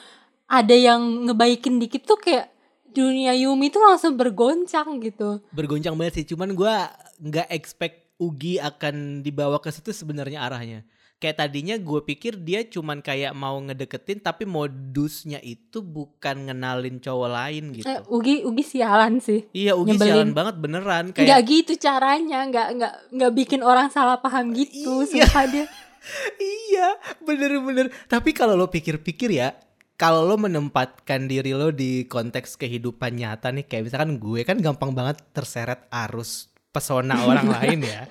[0.47, 2.49] ada yang ngebaikin dikit tuh kayak
[2.87, 5.43] dunia Yumi tuh langsung bergoncang gitu.
[5.53, 6.89] bergoncang banget sih cuman gua
[7.21, 10.81] nggak expect Ugi akan dibawa ke situ sebenarnya arahnya
[11.17, 17.29] kayak tadinya gue pikir dia cuman kayak mau ngedeketin tapi modusnya itu bukan ngenalin cowok
[17.31, 19.49] lain gitu Eh, Ugi Ugi sialan sih.
[19.49, 20.13] iya Ugi nyebelin.
[20.13, 25.01] sialan banget beneran Nggak kayak gitu caranya, nggak nggak nggak bikin orang salah paham gitu.
[25.03, 25.25] Iya.
[25.25, 25.65] Sumpah dia.
[26.39, 26.87] iya
[27.19, 29.57] bener-bener tapi kalau lo pikir-pikir ya
[29.97, 34.93] kalau lo menempatkan diri lo di konteks kehidupan nyata nih kayak misalkan gue kan gampang
[34.93, 36.47] banget terseret arus
[36.77, 38.05] pesona orang lain ya.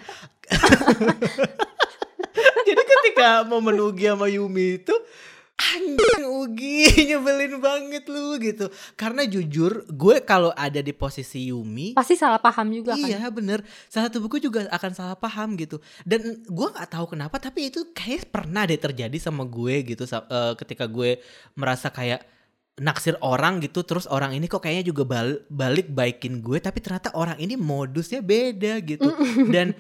[2.67, 4.95] Jadi ketika momen Ugi sama Yumi itu
[5.57, 8.69] anjing Ugi nyebelin banget lu gitu.
[8.99, 13.07] Karena jujur gue kalau ada di posisi Yumi Pasti salah paham juga kan.
[13.07, 13.63] Iya bener.
[13.87, 15.79] Salah satu buku juga akan salah paham gitu.
[16.03, 20.05] Dan gue gak tahu kenapa Tapi itu kayak pernah deh terjadi sama gue gitu.
[20.05, 21.23] Eh, Ketika gue
[21.57, 22.36] merasa kayak
[22.77, 27.13] naksir orang gitu Terus orang ini kok kayaknya juga bal- balik baikin gue Tapi ternyata
[27.17, 29.09] orang ini modusnya beda gitu.
[29.49, 29.73] Dan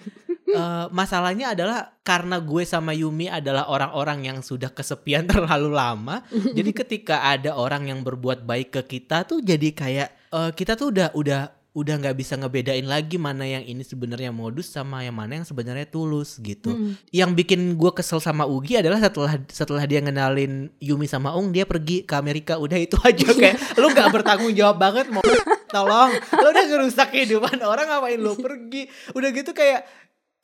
[0.48, 6.70] eh, masalahnya adalah Karena gue sama Yumi adalah orang-orang yang sudah kesepian terlalu lama Jadi
[6.72, 11.08] ketika ada orang yang berbuat baik ke kita tuh Jadi kayak eh, kita tuh udah
[11.16, 15.44] udah udah nggak bisa ngebedain lagi mana yang ini sebenarnya modus sama yang mana yang
[15.44, 16.72] sebenarnya tulus gitu.
[16.72, 16.92] Mm.
[17.12, 21.68] Yang bikin gue kesel sama Ugi adalah setelah setelah dia ngenalin Yumi sama Ung dia
[21.68, 25.20] pergi ke Amerika udah itu aja kayak lu nggak bertanggung jawab banget mau
[25.68, 29.84] tolong lu udah ngerusak kehidupan orang ngapain lu pergi udah gitu kayak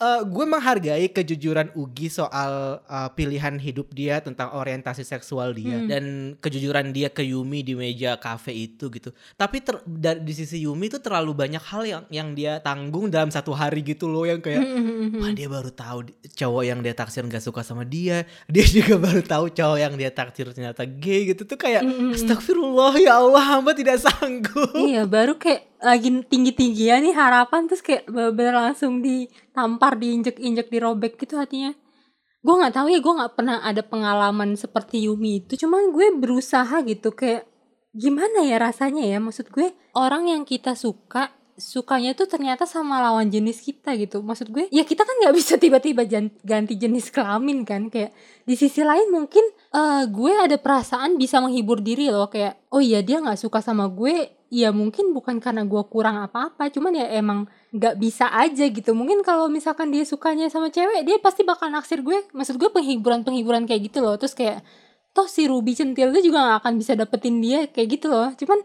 [0.02, 5.86] eh, gue menghargai kejujuran Ugi soal eh, pilihan hidup dia tentang orientasi seksual dia Hmm.
[5.86, 6.04] dan
[6.36, 9.08] kejujuran dia ke Yumi di meja kafe itu gitu.
[9.32, 13.28] Tapi ter- dari di sisi Yumi itu terlalu banyak hal yang yang dia tanggung dalam
[13.28, 15.16] satu hari gitu loh yang kayak Hmm.
[15.16, 19.20] Wah dia baru tahu cowok yang dia taksir nggak suka sama dia Dia juga baru
[19.20, 21.84] tahu cowok yang dia taksir ternyata gay gitu Tuh kayak.
[22.12, 28.06] Astagfirullah ya Allah hamba tidak sanggup Iya baru kayak lagi tinggi-tingginya nih harapan terus kayak
[28.08, 31.74] bener langsung ditampar diinjek-injek dirobek gitu hatinya.
[32.42, 35.58] Gue nggak tahu ya gue nggak pernah ada pengalaman seperti Yumi itu.
[35.66, 37.46] Cuman gue berusaha gitu kayak
[37.94, 39.18] gimana ya rasanya ya?
[39.18, 44.24] Maksud gue orang yang kita suka sukanya tuh ternyata sama lawan jenis kita gitu.
[44.24, 46.04] Maksud gue ya kita kan nggak bisa tiba-tiba
[46.42, 47.92] ganti jenis kelamin kan.
[47.92, 48.16] Kayak
[48.48, 52.28] di sisi lain mungkin eh, gue ada perasaan bisa menghibur diri loh.
[52.32, 54.32] Kayak oh iya dia nggak suka sama gue.
[54.52, 58.92] Ya mungkin bukan karena gue kurang apa-apa cuman ya emang nggak bisa aja gitu.
[58.92, 62.28] Mungkin kalau misalkan dia sukanya sama cewek dia pasti bakal naksir gue.
[62.36, 64.16] Maksud gue penghiburan penghiburan kayak gitu loh.
[64.20, 64.60] Terus kayak
[65.12, 68.32] toh si Ruby centil itu juga gak akan bisa dapetin dia kayak gitu loh.
[68.32, 68.60] Cuman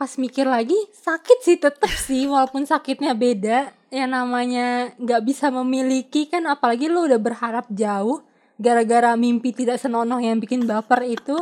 [0.00, 3.76] pas mikir lagi sakit sih tetep sih walaupun sakitnya beda.
[3.92, 8.24] Yang namanya nggak bisa memiliki kan apalagi lo udah berharap jauh
[8.56, 11.36] gara-gara mimpi tidak senonoh yang bikin baper itu.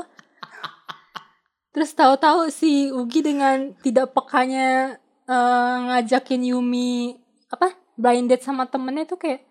[1.71, 4.99] Terus tahu-tahu si Ugi dengan tidak pekanya
[5.31, 7.15] eh, ngajakin Yumi
[7.55, 9.47] apa blind date sama temennya tuh kayak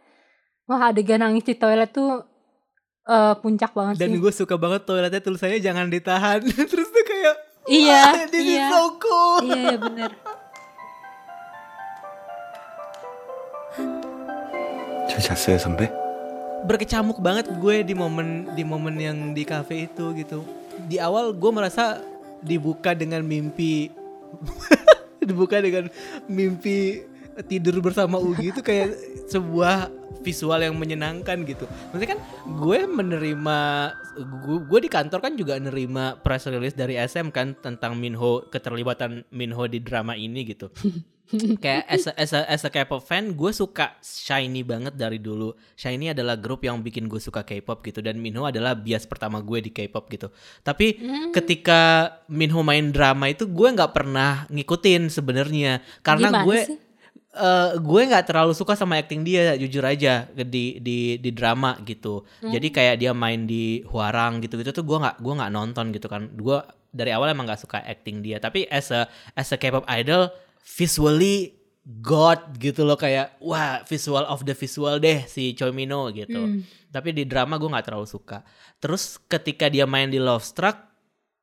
[0.67, 2.27] wah adegan nangis di toilet tuh
[3.07, 4.19] eh, puncak banget Dan sih.
[4.19, 6.43] gue suka banget toiletnya tulisannya jangan ditahan.
[6.75, 7.35] Terus tuh kayak
[7.70, 9.38] iya "Wah, this is iya so cool.
[9.46, 10.10] iya iya, bener
[15.08, 15.92] 잘 잤어요 선배?
[16.62, 20.46] berkecamuk banget gue di momen di momen yang di cafe itu gitu.
[20.86, 21.98] Di awal gue merasa
[22.42, 23.90] dibuka dengan mimpi
[25.26, 25.90] dibuka dengan
[26.26, 27.02] mimpi
[27.45, 28.97] tidur bersama Ugi itu kayak
[29.29, 29.91] sebuah
[30.25, 31.69] visual yang menyenangkan gitu.
[31.93, 32.19] Maksudnya kan
[32.57, 33.59] gue menerima
[34.17, 39.23] gue, gue di kantor kan juga nerima press release dari SM kan tentang Minho keterlibatan
[39.29, 40.67] Minho di drama ini gitu.
[41.63, 45.51] kayak as a, as a, as a K-pop fan gue suka Shiny banget dari dulu
[45.75, 49.59] Shiny adalah grup yang bikin gue suka K-pop gitu dan Minho adalah bias pertama gue
[49.59, 50.31] di K-pop gitu
[50.63, 50.95] tapi
[51.35, 56.86] ketika Minho main drama itu gue nggak pernah ngikutin sebenarnya karena Gimana gue sih?
[57.33, 62.23] Eh, gue nggak terlalu suka sama acting dia jujur aja di di di drama gitu.
[62.53, 66.07] Jadi kayak dia main di Huarang gitu gitu tuh gue nggak gue nggak nonton gitu
[66.07, 66.31] kan.
[66.33, 66.59] Gue
[66.91, 68.39] dari awal emang nggak suka acting dia.
[68.41, 69.05] Tapi as a
[69.37, 70.31] as a K-pop idol
[70.63, 71.53] visually
[71.87, 76.35] god gitu loh kayak wah visual of the visual deh si Choi Mino gitu.
[76.35, 76.61] Hmm.
[76.87, 78.41] tapi di drama gue nggak terlalu suka.
[78.81, 80.87] Terus ketika dia main di Love Struck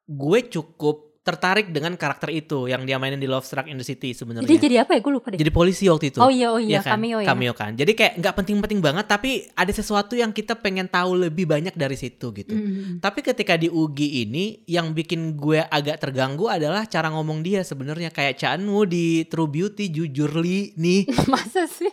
[0.05, 4.13] gue cukup tertarik dengan karakter itu yang dia mainin di Love Struck in the City
[4.13, 5.01] sebenarnya Jadi jadi apa ya?
[5.01, 5.41] Gue lupa deh.
[5.41, 6.21] jadi polisi waktu itu.
[6.21, 7.01] Oh iya, oh iya, kan?
[7.01, 7.53] cameo ya.
[7.57, 7.73] kan.
[7.73, 11.97] Jadi kayak nggak penting-penting banget tapi ada sesuatu yang kita pengen tahu lebih banyak dari
[11.97, 12.53] situ gitu.
[12.53, 13.01] Mm.
[13.01, 18.13] Tapi ketika di Ugi ini yang bikin gue agak terganggu adalah cara ngomong dia sebenarnya
[18.13, 21.09] kayak Chanwoo di True Beauty jujur li nih.
[21.33, 21.89] Masa sih?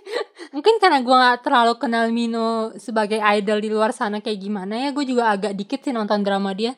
[0.51, 4.91] Mungkin karena gue gak terlalu kenal Mino sebagai idol di luar sana kayak gimana ya.
[4.91, 6.75] Gue juga agak dikit sih nonton drama dia.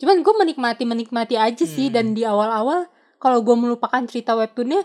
[0.00, 1.92] Cuman gue menikmati-menikmati aja sih.
[1.92, 1.94] Hmm.
[1.94, 2.88] Dan di awal-awal
[3.20, 4.82] kalau gue melupakan cerita webtoonnya.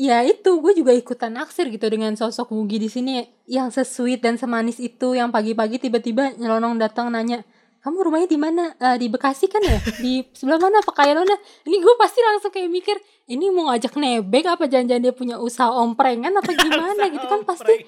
[0.00, 4.40] Ya itu gue juga ikutan naksir gitu dengan sosok Mugi di sini yang sesweet dan
[4.40, 7.44] semanis itu yang pagi-pagi tiba-tiba nyelonong datang nanya
[7.80, 11.36] kamu rumahnya di mana Eh, di Bekasi kan ya di sebelah mana Pekailona
[11.68, 12.96] ini gue pasti langsung kayak mikir
[13.28, 17.74] ini mau ngajak nebek apa jangan-jangan dia punya usaha omprengan apa gimana gitu kan pasti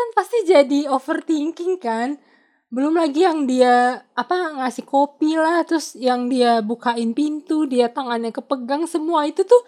[0.00, 2.16] kan pasti jadi overthinking kan.
[2.72, 8.30] Belum lagi yang dia apa ngasih kopi lah terus yang dia bukain pintu dia tangannya
[8.32, 9.60] kepegang semua itu tuh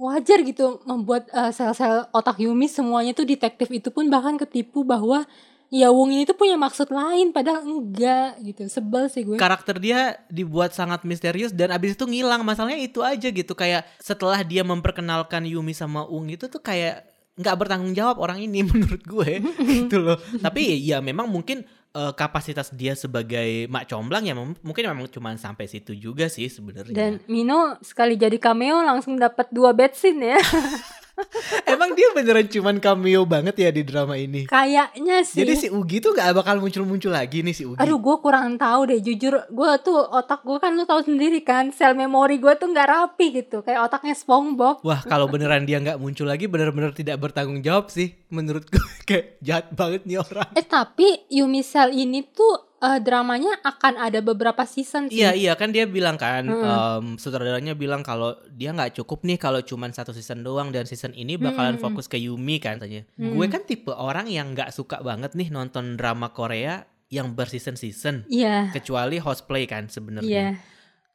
[0.00, 5.28] wajar gitu membuat eh, sel-sel otak Yumi semuanya tuh detektif itu pun bahkan ketipu bahwa
[5.68, 8.64] ya Wong ini tuh punya maksud lain padahal enggak gitu.
[8.68, 9.36] Sebel sih gue.
[9.36, 12.40] Karakter dia dibuat sangat misterius dan abis itu ngilang.
[12.42, 17.04] Masalahnya itu aja gitu kayak setelah dia memperkenalkan Yumi sama Ung itu tuh kayak
[17.38, 19.30] nggak bertanggung jawab orang ini menurut gue
[19.64, 20.18] gitu loh.
[20.18, 21.62] Tapi ya memang mungkin
[21.94, 26.92] eh, kapasitas dia sebagai mak comblang ya mungkin memang cuma sampai situ juga sih sebenarnya.
[26.92, 30.40] dan Mino sekali jadi cameo langsung dapat dua bed scene ya
[31.72, 34.46] Emang dia beneran cuman cameo banget ya di drama ini.
[34.46, 37.78] kayaknya sih Jadi si Ugi tuh gak bakal muncul-muncul lagi nih si Ugi.
[37.78, 41.70] Aduh gue kurang tahu deh jujur gue tuh otak gue kan lu tahu sendiri kan
[41.70, 45.98] sel memori gue tuh nggak rapi gitu kayak otaknya SpongeBob Wah kalau beneran dia nggak
[45.98, 50.48] muncul lagi bener-bener tidak bertanggung jawab sih menurut gue kayak jahat banget nih orang.
[50.52, 55.52] eh tapi Yumi Cell ini tuh eh, dramanya akan ada beberapa season sih Iya iya
[55.54, 56.62] kan dia bilang kan Mm-mm.
[56.62, 61.10] em, sutradaranya bilang kalau dia nggak cukup nih kalau cuman satu season doang dan season
[61.12, 61.84] ini bakalan Mm-mm.
[61.84, 63.02] fokus ke Yumi kan katanya.
[63.18, 63.34] Mm.
[63.34, 68.28] Gue kan tipe orang yang nggak suka banget nih nonton drama Korea yang berseason season
[68.28, 70.28] iya kecuali hosplay kan sebenarnya.
[70.28, 70.48] iya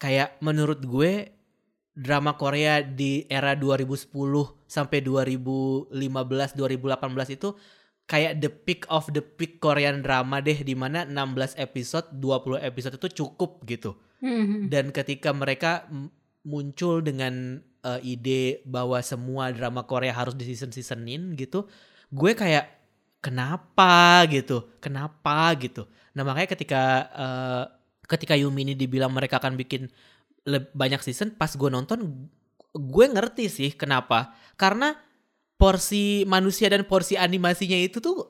[0.02, 1.32] Kayak menurut gue
[1.94, 4.10] drama Korea di era 2010
[4.66, 5.94] sampai 2015
[6.58, 7.50] 2018 itu
[8.06, 12.96] kayak the peak of the peak Korean drama deh di mana 16 episode 20 episode
[13.00, 13.96] itu cukup gitu.
[14.24, 14.72] Mhm.
[14.72, 15.84] dan ketika mereka
[16.48, 21.68] muncul dengan uh, ide bahwa semua drama Korea harus di season seasonin gitu
[22.08, 22.84] gue kayak
[23.24, 24.24] kenapa?
[24.28, 24.68] gitu.
[24.84, 25.56] Kenapa?
[25.58, 25.88] gitu.
[26.14, 26.82] Nah makanya ketika
[27.16, 27.64] uh,
[28.06, 29.88] ketika Yumi ini dibilang mereka akan bikin
[30.76, 32.30] banyak season pas gue nonton
[32.76, 34.36] gue ngerti sih kenapa.
[34.60, 34.94] Karena
[35.64, 38.28] porsi manusia dan porsi animasinya itu tuh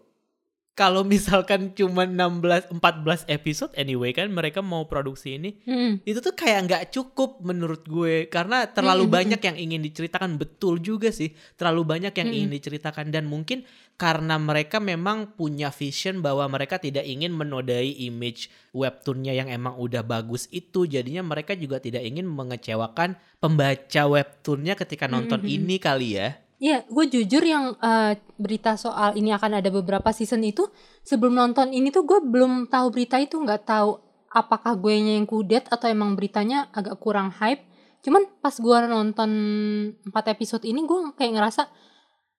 [0.73, 6.01] kalau misalkan cuma 16 14 episode anyway kan mereka mau produksi ini Mm.
[6.01, 9.17] itu tuh kayak nggak cukup menurut gue karena terlalu Mm-mm.
[9.17, 12.37] banyak yang ingin diceritakan betul juga sih terlalu banyak yang Mm-mm.
[12.41, 13.65] ingin diceritakan dan mungkin
[14.01, 20.01] karena mereka memang punya vision bahwa mereka tidak ingin menodai image webtoonnya yang emang udah
[20.01, 25.53] bagus itu jadinya mereka juga tidak ingin mengecewakan pembaca webtoonnya ketika nonton Mm-mm.
[25.61, 30.47] ini kali ya Iya, gue jujur yang eh, berita soal ini akan ada beberapa season
[30.47, 30.63] itu
[31.03, 33.99] sebelum nonton ini tuh gue belum tahu berita itu nggak tahu
[34.31, 37.67] apakah gue yang kudet atau emang beritanya agak kurang hype.
[37.99, 39.31] Cuman pas gue nonton
[40.07, 41.67] 4 episode ini gue kayak ngerasa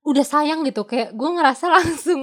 [0.09, 2.23] udah sayang gitu, kayak gue ngerasa langsung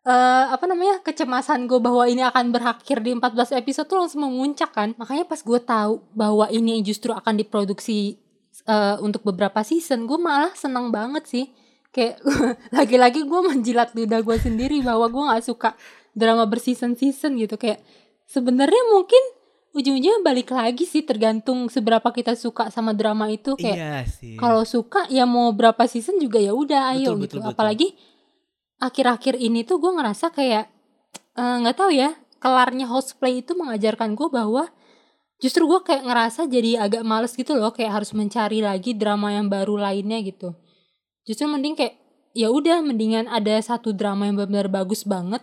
[0.00, 4.72] eh apa namanya kecemasan gue bahwa ini akan berakhir di 14 episode tuh langsung memuncak
[4.72, 8.16] kan makanya pas gue tahu bahwa ini justru akan diproduksi
[8.66, 11.46] eh, untuk beberapa season gue malah seneng banget sih.
[11.90, 12.22] Kayak
[12.76, 15.74] lagi-lagi gue menjilat lidah gue sendiri bahwa gue nggak suka
[16.12, 17.56] drama berseason-season gitu.
[17.56, 17.80] Kayak
[18.28, 19.22] sebenarnya mungkin
[19.70, 23.54] ujung-ujungnya balik lagi sih tergantung seberapa kita suka sama drama itu.
[23.54, 27.36] Kayak iya kalau suka ya mau berapa season juga ya udah ayo Betul, gitu.
[27.42, 27.88] betul, apalagi
[28.80, 30.66] akhir-akhir ini tuh gue ngerasa kayak
[31.38, 34.72] eh, nggak tahu ya kelarnya hostplay itu mengajarkan gue bahwa
[35.40, 39.48] justru gue kayak ngerasa jadi agak males gitu loh kayak harus mencari lagi drama yang
[39.48, 40.54] baru lainnya gitu.
[41.24, 41.94] Justru mending kayak
[42.36, 45.42] ya udah mendingan ada satu drama yang benar-benar bagus banget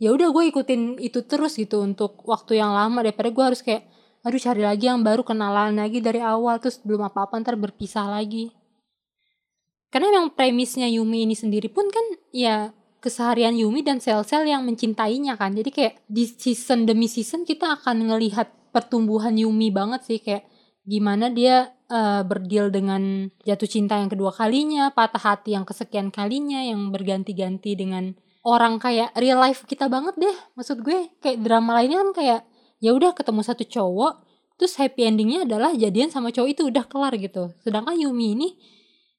[0.00, 3.84] ya udah gue ikutin itu terus gitu untuk waktu yang lama daripada gue harus kayak
[4.24, 8.52] aduh cari lagi yang baru kenalan lagi dari awal terus belum apa-apa ntar berpisah lagi.
[9.92, 15.36] Karena memang premisnya Yumi ini sendiri pun kan ya keseharian Yumi dan sel-sel yang mencintainya
[15.36, 15.52] kan.
[15.52, 20.46] Jadi kayak di season demi season kita akan ngelihat pertumbuhan Yumi banget sih kayak
[20.86, 26.64] gimana dia eh, berdeal dengan jatuh cinta yang kedua kalinya patah hati yang kesekian kalinya
[26.64, 31.12] yang berganti-ganti dengan orang kayak real life kita banget deh maksud gue.
[31.20, 32.40] Kayak drama lainnya kan kayak
[32.80, 34.14] ya udah ketemu satu cowok
[34.56, 37.52] terus happy endingnya adalah jadian sama cowok itu udah kelar gitu.
[37.60, 38.48] Sedangkan Yumi ini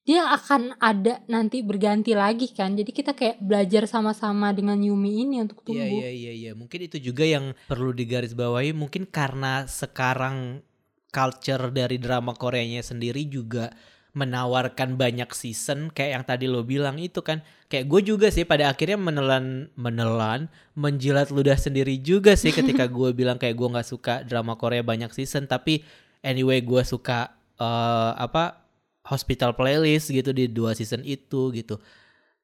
[0.01, 2.73] dia akan ada nanti berganti lagi kan.
[2.73, 5.77] Jadi kita kayak belajar sama-sama dengan Yumi ini untuk tumbuh.
[5.85, 6.51] Iya iya iya iya.
[6.57, 8.73] Mungkin itu juga yang perlu digarisbawahi.
[8.73, 10.65] Mungkin karena sekarang
[11.13, 13.69] culture dari drama Koreanya sendiri juga
[14.11, 17.45] menawarkan banyak season kayak yang tadi lo bilang itu kan.
[17.69, 23.13] Kayak gue juga sih pada akhirnya menelan menelan menjilat ludah sendiri juga sih ketika gue
[23.13, 25.45] bilang kayak gue nggak suka drama Korea banyak season.
[25.45, 25.85] Tapi
[26.25, 28.60] anyway gue suka eh, apa
[29.07, 31.81] hospital playlist gitu di dua season itu gitu.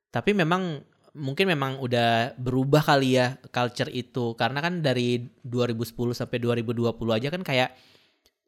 [0.10, 0.82] Tapi memang
[1.18, 4.34] mungkin memang udah berubah kali ya culture itu.
[4.34, 7.70] Karena kan dari 2010 sampai 2020 aja kan kayak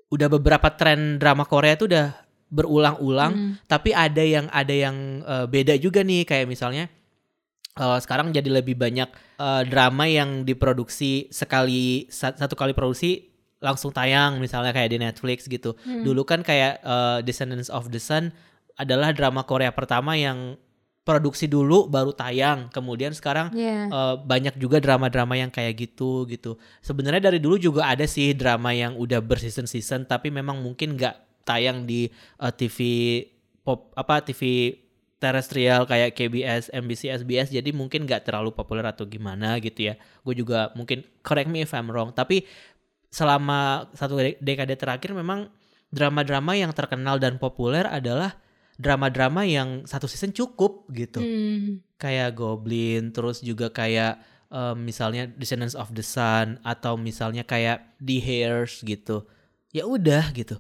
[0.10, 2.08] udah beberapa tren drama Korea tuh udah
[2.50, 3.34] berulang-ulang.
[3.38, 3.54] Hmm.
[3.70, 6.26] tapi ada yang ada yang eh, beda juga nih.
[6.26, 6.90] Kayak misalnya
[7.78, 13.29] eh, sekarang jadi lebih banyak eh, drama yang diproduksi sekali sa- satu kali produksi
[13.60, 16.02] langsung tayang misalnya kayak di Netflix gitu Hmm.
[16.02, 18.32] dulu kan kayak eh, Descendants of the Sun
[18.74, 20.56] adalah drama Korea pertama yang
[21.02, 23.88] produksi dulu baru tayang kemudian sekarang Iya.
[23.88, 26.56] eh, banyak juga drama-drama yang kayak gitu gitu.
[26.80, 31.84] Sebenarnya dari dulu juga ada sih drama yang udah berseason-season tapi memang mungkin nggak tayang
[31.84, 32.78] di eh, TV
[33.60, 34.72] pop apa TV
[35.18, 40.00] terestrial kayak KBS, MBC, SBS jadi mungkin nggak terlalu populer atau gimana gitu ya.
[40.22, 42.48] Gue juga mungkin correct me if I'm wrong tapi
[43.10, 45.50] selama satu de- dekade terakhir memang
[45.90, 48.38] drama-drama yang terkenal dan populer adalah
[48.76, 51.82] drama-drama yang satu season cukup gitu Hmm.
[51.96, 58.18] kayak Goblin, terus juga kayak em, misalnya Descendants of the Sun atau misalnya kayak The
[58.18, 59.28] Hairs gitu.
[59.70, 60.58] Ya udah gitu.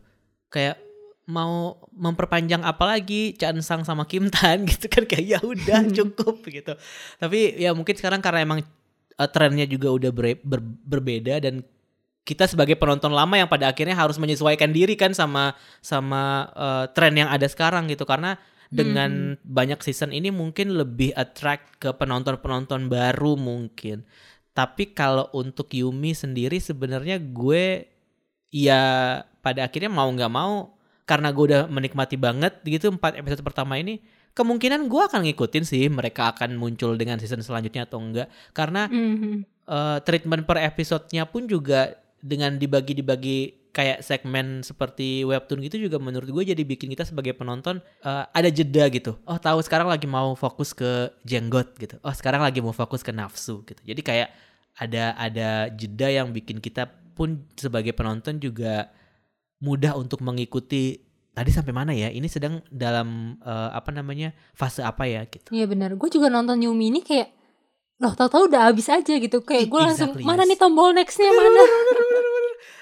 [0.47, 0.77] Kayak
[1.25, 6.41] mau memperpanjang apa lagi Chan Sang sama Kim Tan gitu kan kayak ya udah cukup
[6.43, 6.73] gitu.
[7.17, 8.59] Tapi ya mungkin sekarang karena emang
[9.15, 11.62] eh, trennya juga udah ber- ber- berbeda dan
[12.29, 17.17] kita sebagai penonton lama yang pada akhirnya harus menyesuaikan diri kan sama sama eh, tren
[17.17, 18.37] yang ada sekarang gitu karena
[18.69, 24.05] dengan banyak season ini mungkin lebih attract ke penonton-penonton baru mungkin.
[24.53, 27.89] Tapi kalau untuk Yumi sendiri sebenarnya gue
[28.53, 28.81] ya
[29.41, 34.05] pada akhirnya mau nggak mau karena gue udah menikmati banget gitu empat episode pertama ini
[34.37, 39.65] kemungkinan gue akan ngikutin sih mereka akan muncul dengan season selanjutnya atau enggak karena Mhm.
[39.65, 46.25] eh, treatment per episodenya pun juga dengan dibagi-dibagi kayak segmen seperti webtoon gitu juga menurut
[46.27, 49.15] gue jadi bikin kita sebagai penonton eh, ada jeda gitu.
[49.29, 51.95] Oh tahu sekarang lagi mau fokus ke jenggot gitu.
[52.01, 53.79] Oh sekarang lagi mau fokus ke nafsu gitu.
[53.86, 54.29] Jadi kayak
[54.79, 58.89] ada ada jeda yang bikin kita pun sebagai penonton juga
[59.60, 62.10] mudah untuk mengikuti tadi sampai mana ya?
[62.10, 65.53] Ini sedang dalam eh, apa namanya fase apa ya gitu.
[65.53, 65.93] Iya benar.
[65.93, 67.39] Gue juga nonton Yumi ini kayak
[67.99, 70.49] loh tahu-tahu udah habis aja gitu kayak gue langsung Exactly, mana yes.
[70.55, 71.61] nih tombol nextnya mana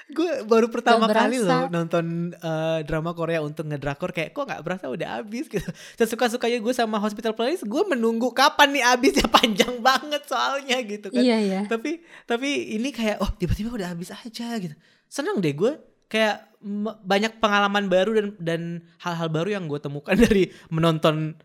[0.08, 4.64] gue baru pertama Gak kali loh nonton eh, drama Korea untuk ngedrakor kayak kok nggak
[4.64, 5.68] berasa udah habis gitu.
[5.94, 11.12] Sesuka sukanya gue sama Hospital Playlist gue menunggu kapan nih habisnya panjang banget soalnya gitu
[11.12, 11.20] kan.
[11.20, 14.72] iya iya Tapi tapi ini kayak oh tiba-tiba udah habis aja gitu.
[15.06, 15.76] Seneng deh gue
[16.08, 16.56] kayak
[17.04, 18.60] banyak pengalaman baru dan dan
[18.98, 21.36] hal-hal baru yang gue temukan dari menonton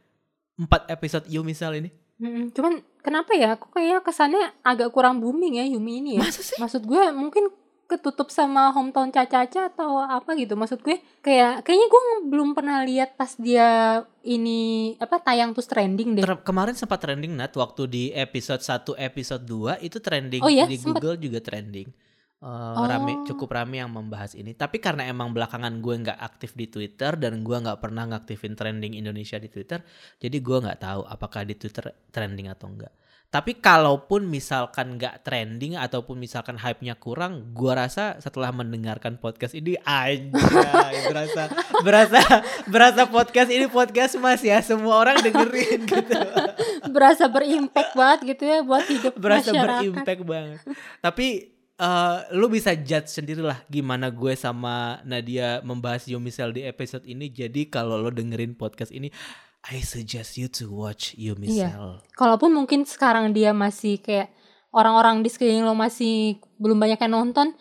[0.55, 1.91] empat episode You misal ini.
[2.13, 2.53] Mm-mm.
[2.53, 6.55] cuman kenapa ya kok kayak kesannya agak kurang booming ya Yumi ini ya Masa sih?
[6.55, 7.49] maksud gue mungkin
[7.85, 13.13] ketutup sama hometown Caca-Caca atau apa gitu maksud gue kayak kayaknya gue belum pernah lihat
[13.13, 18.03] pas dia ini apa tayang terus trending deh Ter- kemarin sempat trending Nat waktu di
[18.09, 20.99] episode 1 episode 2 itu trending Oh iya, di sempet.
[21.03, 21.89] Google juga trending.
[22.43, 22.83] Eh, Oh.
[22.83, 24.51] rame cukup rame yang membahas ini.
[24.51, 28.99] Tapi karena emang belakangan gue nggak aktif di Twitter dan gue nggak pernah ngaktifin trending
[28.99, 29.79] Indonesia di Twitter,
[30.19, 32.91] jadi gue nggak tahu apakah di Twitter trending atau enggak.
[33.33, 39.73] Tapi kalaupun misalkan nggak trending ataupun misalkan hype-nya kurang, gue rasa setelah mendengarkan podcast ini
[39.81, 40.29] aja
[41.09, 41.43] berasa
[41.81, 42.21] berasa
[42.69, 46.13] berasa podcast ini podcast mas ya semua orang dengerin gitu
[46.93, 50.59] berasa berimpact banget gitu ya buat hidup berasa masyarakat berimpact banget.
[51.01, 51.27] Tapi
[51.81, 57.33] eh, lu bisa judge sendirilah gimana gue sama Nadia membahas Yomisel di episode ini.
[57.33, 59.09] Jadi kalau lo dengerin podcast ini,
[59.63, 62.03] I suggest you to watch Yomisel.
[62.19, 64.27] kalaupun mungkin sekarang dia masih kayak
[64.75, 67.55] orang-orang di sekeliling lo masih belum banyak yang nonton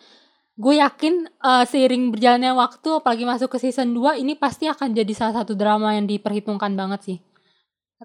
[0.53, 5.13] gue yakin eh, seiring berjalannya waktu apalagi masuk ke season 2 ini pasti akan jadi
[5.15, 7.17] salah satu drama yang diperhitungkan banget sih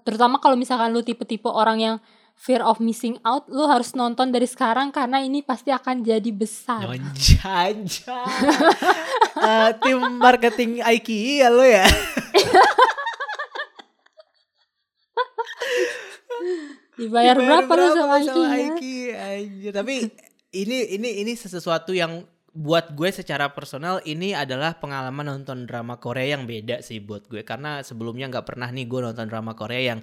[0.06, 1.96] terutama kalau misalkan lu tipe-tipe orang yang
[2.38, 6.86] fear of missing out lu harus nonton dari sekarang karena ini pasti akan jadi besar
[6.86, 8.22] Nonjanja.
[9.38, 11.86] Eh, tim marketing IKEA lo ya.
[16.98, 18.74] dibayar, Dibayar berapa, lu sama sama IKEA?
[18.74, 19.72] IKEA, anjir.
[19.74, 19.94] Tapi
[20.54, 22.24] ini ini ini sesuatu yang
[22.58, 27.46] buat gue secara personal ini adalah pengalaman nonton drama Korea yang beda sih buat gue
[27.46, 30.00] karena sebelumnya nggak pernah nih gue nonton drama Korea yang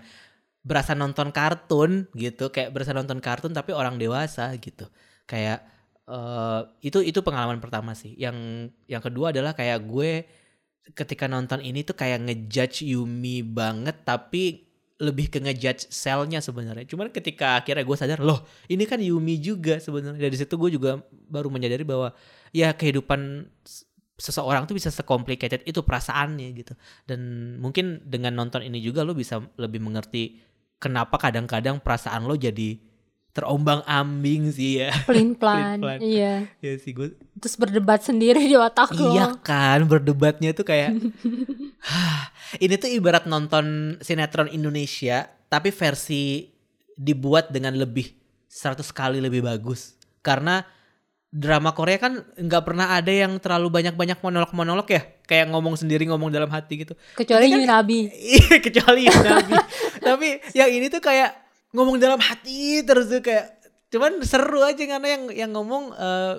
[0.63, 4.87] berasa nonton kartun gitu kayak berasa nonton kartun tapi orang dewasa gitu
[5.27, 5.67] kayak
[6.07, 10.23] eh, itu itu pengalaman pertama sih yang yang kedua adalah kayak gue
[10.93, 14.64] ketika nonton ini tuh kayak ngejudge Yumi banget tapi
[14.95, 16.87] lebih ke ngejudge selnya sebenarnya.
[16.87, 20.21] Cuman ketika akhirnya gue sadar loh ini kan Yumi juga sebenarnya.
[20.23, 22.15] Dari situ gue juga baru menyadari bahwa
[22.55, 23.51] ya kehidupan
[24.15, 26.73] seseorang tuh bisa secomplicated itu perasaannya gitu.
[27.03, 27.19] Dan
[27.59, 30.39] mungkin dengan nonton ini juga lo bisa lebih mengerti
[30.79, 32.79] kenapa kadang-kadang perasaan lo jadi
[33.35, 34.95] terombang ambing sih ya.
[35.07, 35.99] pelin-pelan Pelin-pelan.
[35.99, 40.95] iya ya sih gue terus berdebat sendiri di otak lo Iya kan berdebatnya tuh kayak
[41.91, 43.65] "Hah, ini tuh ibarat nonton
[43.99, 46.47] sinetron Indonesia tapi versi
[46.89, 48.07] dibuat dengan lebih
[48.47, 50.63] 100 kali lebih bagus karena
[51.27, 56.31] drama Korea kan nggak pernah ada yang terlalu banyak-banyak monolog-monolog ya kayak ngomong sendiri ngomong
[56.31, 57.99] dalam hati gitu kecuali kan- Yumi Nabi
[58.31, 59.53] Iya kecuali yang Nabi.
[59.99, 61.44] Tapi yang ini tuh kayak
[61.75, 63.59] ngomong dalam hati terus tuh kayak
[63.91, 66.35] cuman seru aja karena yang yang ngomong eh,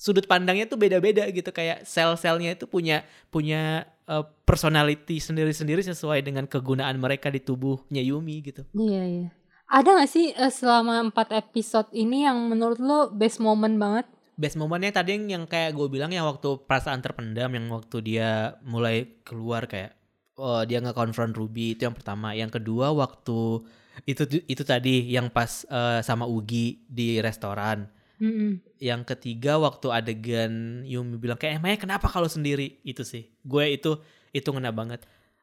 [0.00, 6.48] sudut pandangnya tuh beda-beda gitu kayak sel-selnya itu punya punya eh, personality sendiri-sendiri sesuai dengan
[6.48, 8.64] kegunaan mereka di tubuhnya Yumi gitu.
[8.72, 9.28] Iya iya.
[9.70, 14.08] Ada gak sih eh, selama empat episode ini yang menurut lo best moment banget?
[14.40, 18.56] Best momennya tadi yang, yang kayak gue bilang yang waktu perasaan terpendam yang waktu dia
[18.64, 20.00] mulai keluar kayak
[20.40, 22.32] oh, dia nge-confront Ruby itu yang pertama.
[22.32, 23.68] Yang kedua waktu
[24.04, 27.86] itu itu tadi yang pas eh, sama Ugi di restoran.
[28.20, 28.60] Mm-mm.
[28.76, 30.52] Yang ketiga waktu adegan
[30.84, 33.28] Yumi bilang kayak emangnya kenapa kalau sendiri itu sih.
[33.40, 33.96] Gue itu
[34.30, 35.00] itu ngena banget.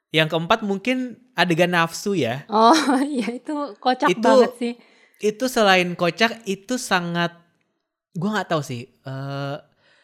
[0.10, 0.98] Yang keempat mungkin
[1.34, 2.46] adegan nafsu ya.
[2.48, 4.74] Oh iya itu kocak Itu- banget sih.
[5.18, 7.34] Itu selain kocak itu sangat
[8.14, 8.86] gue nggak tahu sih.
[9.04, 9.58] eh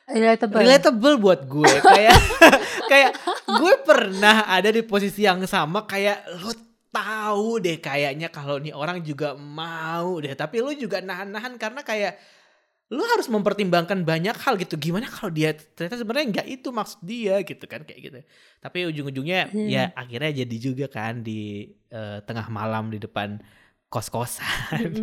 [0.03, 0.59] Relatable.
[0.59, 2.17] relatable buat gue kayak
[2.91, 3.11] kayak
[3.47, 6.51] gue pernah ada di posisi yang sama kayak lo
[6.93, 10.37] tahu deh kayaknya kalau nih orang juga mau deh.
[10.37, 12.13] Tapi lo juga nahan-nahan karena kayak
[12.93, 14.77] lo harus mempertimbangkan banyak hal gitu.
[14.77, 18.19] Gimana kalau dia ternyata sebenarnya nggak itu maksud dia gitu kan kayak gitu.
[18.61, 19.65] Tapi ujung-ujungnya Hmm.
[19.65, 23.41] ya akhirnya jadi juga kan di eh, tengah malam di depan
[23.89, 24.93] kos-kosan.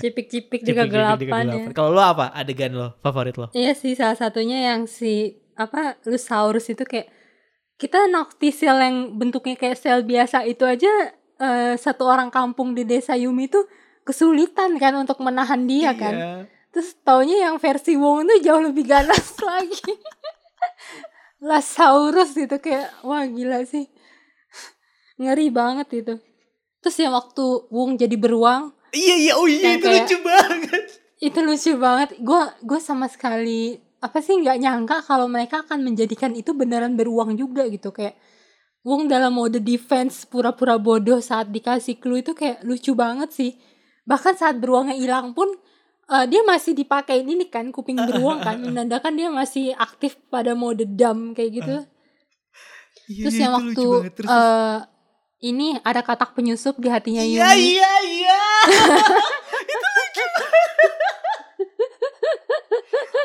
[0.00, 1.72] Cipik-cipik di Cipik-cipik di kegelapan ya.
[1.72, 2.32] kalau lo apa?
[2.32, 3.48] Adegan lo favorit lo?
[3.52, 7.08] Iya sih salah satunya yang si apa Lusaurus itu kayak
[7.76, 10.88] kita notice sel yang bentuknya kayak sel biasa itu aja
[11.40, 13.64] eh, satu orang kampung di desa Yumi tuh
[14.02, 16.14] kesulitan kan untuk menahan dia kan.
[16.14, 16.32] Iya.
[16.70, 19.90] Terus taunya yang versi Wong tuh jauh lebih ganas lagi.
[21.40, 23.88] Lasaurus gitu kayak wah gila sih.
[25.16, 26.14] Ngeri banget itu.
[26.78, 30.82] Terus yang waktu Wong jadi beruang Iya iya oh iya itu kayak- lucu banget.
[31.20, 36.32] itu lucu banget gue gue sama sekali apa sih nggak nyangka kalau mereka akan menjadikan
[36.32, 38.16] itu beneran beruang juga gitu kayak
[38.80, 43.52] Wong dalam mode defense pura-pura bodoh saat dikasih clue itu kayak lucu banget sih
[44.08, 45.52] bahkan saat beruangnya hilang pun
[46.08, 50.88] eh, dia masih dipakai ini kan kuping beruang kan menandakan dia masih aktif pada mode
[50.88, 51.76] dumb kayak gitu
[53.10, 53.86] Iya, terus iya, yang waktu.
[54.14, 54.76] Terus- eh,
[55.42, 58.40] ini ada katak penyusup di hatinya Iya Yumi iya iya.
[59.74, 60.24] itu lucu.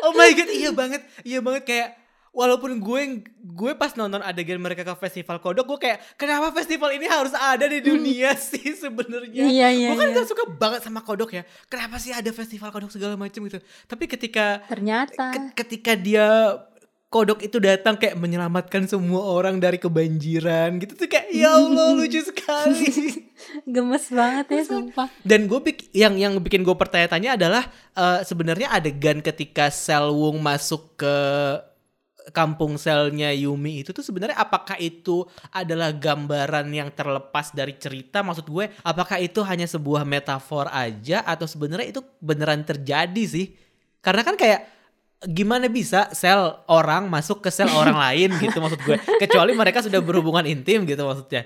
[0.09, 1.01] oh my god, iya banget.
[1.21, 1.89] Iya banget kayak
[2.35, 3.01] walaupun gue
[3.39, 7.63] gue pas nonton adegan mereka ke festival kodok gue kayak kenapa festival ini harus ada
[7.65, 9.47] di dunia sih sebenarnya?
[9.47, 10.17] Iya, iya, gue kan iya.
[10.19, 11.47] gak suka banget sama kodok ya.
[11.71, 13.63] Kenapa sih ada festival kodok segala macam gitu.
[13.87, 15.31] Tapi ketika ternyata.
[15.31, 16.59] ke- ketika dia
[17.07, 22.19] kodok itu datang kayak menyelamatkan semua orang dari kebanjiran gitu tuh kayak ya Allah lucu
[22.19, 23.23] sekali.
[23.73, 25.07] Gemes banget ya sumpah.
[25.23, 25.63] Dan gue
[25.95, 27.63] yang yang bikin gue pertanya-tanya adalah
[27.95, 31.15] eh, sebenarnya adegan ketika Selwung masuk ke
[32.33, 38.25] kampung selnya Yumi itu tuh sebenarnya apakah itu adalah gambaran yang terlepas dari cerita?
[38.25, 43.53] Maksud gue apakah itu hanya sebuah metafor aja atau sebenarnya itu beneran terjadi sih?
[44.01, 44.73] Karena kan kayak
[45.25, 48.97] gimana bisa sel orang masuk ke sel orang lain gitu maksud gue?
[49.21, 51.45] Kecuali mereka sudah berhubungan intim gitu maksudnya.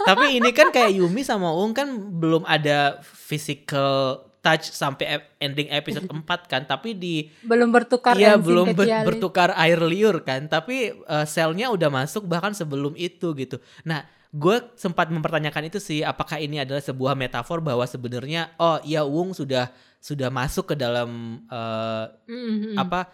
[0.00, 6.08] Tapi ini kan kayak Yumi sama Ung kan belum ada physical touch sampai ending episode
[6.12, 11.26] 4 kan tapi di belum bertukar Iya belum ber- bertukar air liur kan tapi eh,
[11.28, 13.60] selnya udah masuk bahkan sebelum itu gitu.
[13.84, 19.02] Nah gue sempat mempertanyakan itu sih apakah ini adalah sebuah metafor bahwa sebenarnya oh iya
[19.02, 22.78] Wung sudah sudah masuk ke dalam eh, Mm-mm.
[22.78, 23.10] apa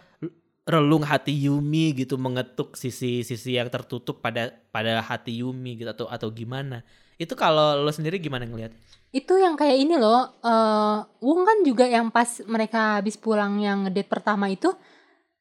[0.67, 6.27] relung hati Yumi gitu mengetuk sisi-sisi yang tertutup pada pada hati Yumi gitu atau atau
[6.27, 6.83] gimana
[7.17, 8.73] itu kalau lo sendiri gimana ngelihat
[9.09, 13.89] itu yang kayak ini loh eh Wong kan juga yang pas mereka habis pulang yang
[13.89, 14.69] date pertama itu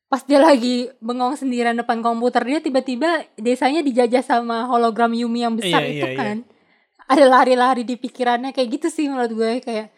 [0.06, 5.54] pas dia lagi bengong sendirian depan komputer dia tiba-tiba desanya dijajah sama hologram Yumi yang
[5.58, 6.18] besar Iya, itu iya, iya.
[6.18, 6.36] kan
[7.06, 9.90] ada lari-lari di pikirannya kayak gitu sih menurut gue kayak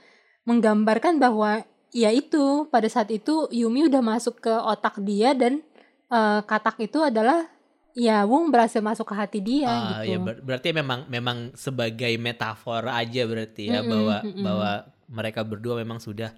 [0.48, 1.60] menggambarkan bahwa
[1.92, 5.60] ya itu pada saat itu Yumi udah masuk ke otak dia dan
[6.08, 7.48] eh, katak itu adalah
[7.94, 12.12] ya Wong berhasil masuk ke hati dia Ah, gitu ya ber- berarti memang memang sebagai
[12.16, 14.44] metafor aja berarti ya Mm-mm, bahwa mm-mm.
[14.44, 14.70] bahwa
[15.08, 16.30] mereka berdua memang sudah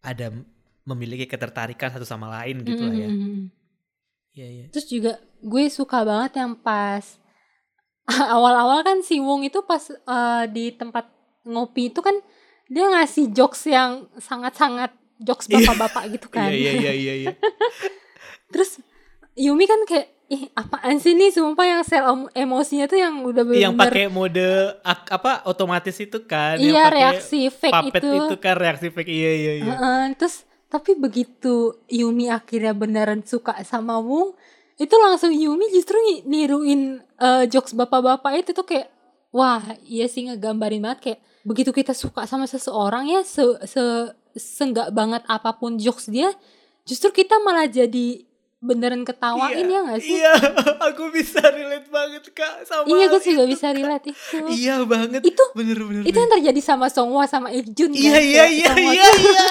[0.00, 0.28] ada
[0.84, 3.08] memiliki ketertarikan satu sama lain gitu lah ya.
[4.34, 4.66] Iya iya.
[4.68, 7.16] Terus juga gue suka banget yang pas
[8.36, 11.08] awal-awal kan si Wong itu pas eh, di tempat
[11.48, 12.12] ngopi itu kan
[12.68, 16.52] dia ngasih jokes yang sangat-sangat jokes bapak-bapak gitu kan.
[16.52, 17.14] Iya iya iya iya.
[17.24, 17.32] iya.
[18.52, 18.80] Terus
[19.34, 23.46] Yumi kan kayak ih apaan sih nih sumpah yang sel em- emosinya tuh yang udah
[23.46, 24.42] bener yang pakai mode
[24.82, 28.10] ak- apa otomatis itu kan yang iya reaksi fake puppet itu.
[28.10, 28.34] itu.
[28.42, 29.72] kan reaksi fake iya iya iya.
[29.72, 34.34] Heeh, terus tapi begitu Yumi akhirnya beneran suka sama Wong
[34.74, 38.90] itu langsung Yumi justru ni- niruin eh, jokes bapak-bapak itu tuh kayak
[39.30, 43.82] wah iya sih ngegambarin banget kayak begitu kita suka sama seseorang ya se se
[44.34, 46.34] senggak banget apa pun jokes dia
[46.82, 48.26] justru kita malah jadi
[48.64, 50.16] beneran ketawain Iya, ya gak sih?
[50.16, 50.32] Iya,
[50.88, 54.36] aku bisa relate banget kak sama Iya, gue juga itu, bisa relate itu.
[54.48, 55.20] Iya banget.
[55.20, 56.02] Itu- bener bener.
[56.08, 58.00] Itu yang terjadi sama Songhwa sama Ikjun kan?
[58.00, 59.44] Iya iya iya iya iya.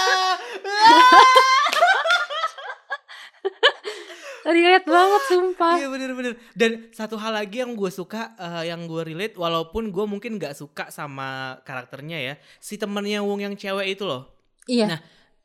[4.43, 5.76] relate banget sumpah.
[5.80, 6.34] Iya bener bener.
[6.57, 10.57] Dan satu hal lagi yang gue suka, eh, yang gue relate, walaupun gue mungkin gak
[10.57, 14.28] suka sama karakternya ya, si temennya Wong yang cewek itu loh.
[14.68, 14.86] Iya.
[14.95, 14.99] Nah,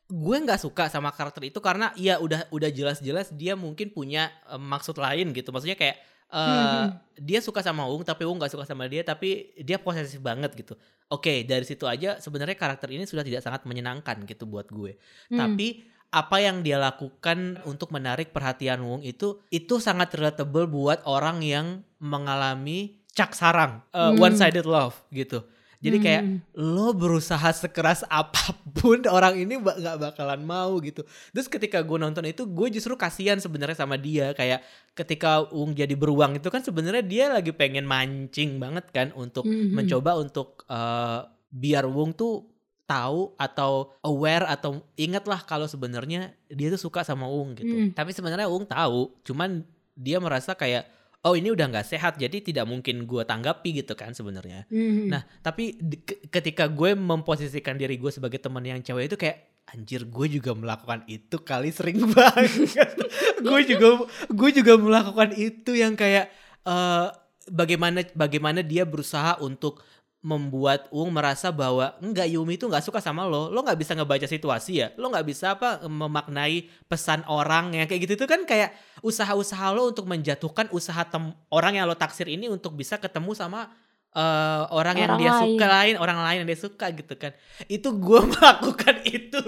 [0.08, 4.56] gue nggak suka sama karakter itu karena ya udah udah jelas-jelas dia mungkin punya eh,
[4.56, 5.52] maksud lain gitu.
[5.52, 5.96] Maksudnya kayak
[6.28, 6.96] eh, Hmm.
[7.16, 10.76] dia suka sama Wong tapi Wong nggak suka sama dia tapi dia posesif banget gitu.
[11.08, 14.96] Oke dari situ aja sebenarnya karakter ini sudah tidak sangat menyenangkan gitu buat gue.
[15.32, 15.40] Hmm.
[15.40, 21.44] Tapi apa yang dia lakukan untuk menarik perhatian Wong itu itu sangat relatable buat orang
[21.44, 24.20] yang mengalami cak sarang, uh, Hmm.
[24.20, 25.44] one sided love gitu.
[25.78, 26.38] Jadi kayak Hmm.
[26.58, 31.06] lo berusaha sekeras apa pun orang ini nggak bakalan mau gitu.
[31.30, 34.58] Terus ketika gue nonton itu gue justru kasihan sebenarnya sama dia kayak
[34.92, 39.70] ketika Wong jadi beruang itu kan sebenarnya dia lagi pengen mancing banget kan untuk Mhm.
[39.70, 42.42] mencoba untuk eh, biar Wong tuh
[42.84, 47.68] tahu atau aware atau ingatlah kalau sebenarnya dia tuh suka sama Wong gitu.
[47.70, 47.88] Hmm.
[47.92, 49.62] Tapi sebenarnya Wong tahu, cuman
[49.92, 50.88] dia merasa kayak
[51.22, 54.70] oh ini udah nggak sehat jadi tidak mungkin gue tanggapi gitu kan sebenarnya.
[54.70, 55.10] Hmm.
[55.10, 60.08] Nah, tapi ke- ketika gue memposisikan diri gue sebagai teman yang cewek itu kayak anjir
[60.08, 62.94] gue juga melakukan itu kali sering banget.
[63.42, 63.88] gue juga
[64.30, 66.30] gue juga melakukan itu yang kayak
[66.64, 67.08] eh
[67.48, 69.80] bagaimana bagaimana dia berusaha untuk
[70.18, 74.26] membuat Ung merasa bahwa enggak Yumi itu nggak suka sama lo, lo nggak bisa ngebaca
[74.26, 78.74] situasi ya, lo nggak bisa apa memaknai pesan orang yang kayak gitu itu kan kayak
[78.98, 83.70] usaha-usaha lo untuk menjatuhkan usaha tem orang yang lo taksir ini untuk bisa ketemu sama
[84.10, 85.42] eh, orang, yang Orang dia lain.
[85.54, 87.32] suka lain, orang lain yang dia suka gitu kan.
[87.70, 89.42] Itu gue melakukan itu,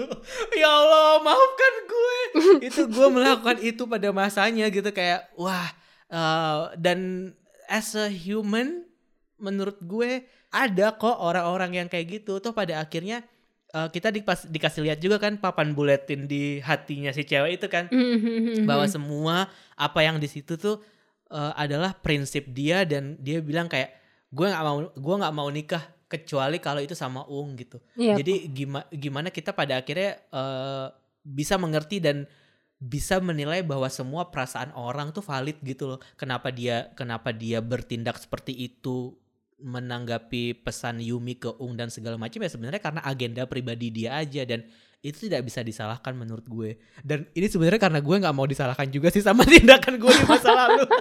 [0.55, 2.17] ya Allah maafkan gue.
[2.71, 5.67] itu gue melakukan itu pada masanya gitu kayak wah
[6.07, 7.31] eh, dan
[7.67, 8.87] as a human
[9.35, 13.23] menurut gue ada kok orang-orang yang kayak gitu tuh pada akhirnya
[13.69, 17.87] eh, kita dipas- dikasih lihat juga kan papan buletin di hatinya si cewek itu kan
[17.87, 18.63] Mhm.
[18.63, 20.83] bahwa semua apa yang di situ tuh
[21.27, 23.95] eh, adalah prinsip dia dan dia bilang kayak
[24.27, 28.19] gue nggak mau gue nggak mau nikah kecuali kalau itu sama Ung gitu Iya.
[28.19, 30.85] jadi gimana gimana kita pada akhirnya eh,
[31.23, 32.27] bisa mengerti dan
[32.75, 35.99] bisa menilai bahwa semua perasaan orang tuh valid gitu loh.
[36.17, 39.13] Kenapa dia kenapa dia bertindak seperti itu
[39.61, 44.43] menanggapi pesan Yumi ke Ung dan segala macam ya sebenarnya karena agenda pribadi dia aja
[44.43, 44.65] dan
[45.01, 46.77] itu tidak bisa disalahkan menurut gue.
[47.01, 50.53] Dan ini sebenarnya karena gue nggak mau disalahkan juga sih sama tindakan gue di masa
[50.53, 50.85] lalu.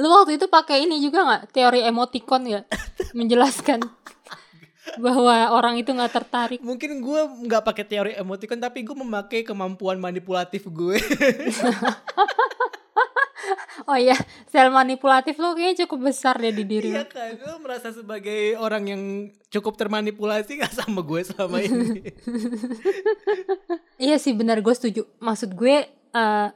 [0.00, 2.60] Lu waktu itu pakai ini juga nggak teori emoticon ya
[3.18, 3.86] menjelaskan
[5.00, 6.60] bahwa orang itu nggak tertarik.
[6.60, 11.00] Mungkin gue nggak pakai teori emoticon tapi gue memakai kemampuan manipulatif gue.
[13.90, 14.14] Oh iya,
[14.48, 17.10] sel manipulatif lo kayaknya cukup besar deh di diri Iya lo.
[17.10, 19.02] kan, gue merasa sebagai orang yang
[19.50, 22.00] cukup termanipulasi gak sama gue selama ini.
[24.04, 25.06] Iya sih benar gue setuju.
[25.22, 26.48] Maksud gue, eh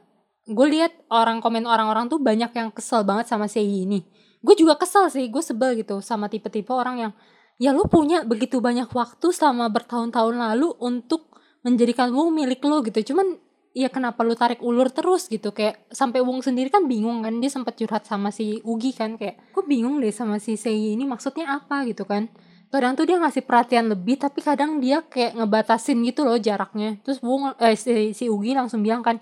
[0.49, 4.03] gue lihat orang komen orang-orang tuh banyak yang kesel banget sama Sei ini.
[4.39, 7.11] Gue juga kesel sih, gue sebel gitu sama tipe-tipe orang yang
[7.59, 11.27] ya lu punya begitu banyak waktu selama bertahun-tahun lalu untuk
[11.63, 13.13] menjadikan Wong milik lo gitu.
[13.13, 13.35] Cuman
[13.73, 15.29] ya kenapa lu tarik ulur terus?
[15.29, 15.53] gitu.
[15.53, 19.39] Kayak sampai Wong sendiri kan bingung kan dia sempat curhat sama si Ugi kan kayak
[19.53, 21.85] gue bingung deh sama si Sei ini maksudnya apa?
[21.85, 22.29] gitu kan.
[22.69, 27.01] Kadang tuh dia ngasih perhatian lebih tapi kadang dia kayak ngebatasin gitu loh jaraknya.
[27.01, 29.17] Terus Wong eh, si, si Ugi langsung bilang kan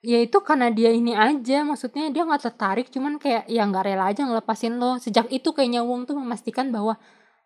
[0.00, 4.10] ya itu karena dia ini aja maksudnya dia nggak tertarik cuman kayak ya nggak rela
[4.10, 4.98] aja ngelepasin lo.
[4.98, 6.98] Sejak itu kayaknya Wong tuh memastikan bahwa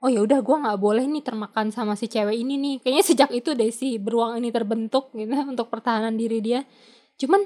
[0.05, 2.75] oh ya udah gua nggak boleh nih termakan sama si cewek ini nih.
[2.85, 6.61] Kayaknya sejak itu deh si beruang ini terbentuk gitu untuk pertahanan diri dia.
[7.17, 7.41] Cuman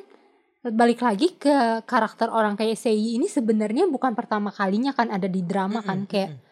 [0.74, 5.46] balik lagi ke karakter orang kayak Sei ini sebenarnya bukan pertama kalinya kan ada di
[5.46, 6.10] drama kan.
[6.10, 6.42] Kayak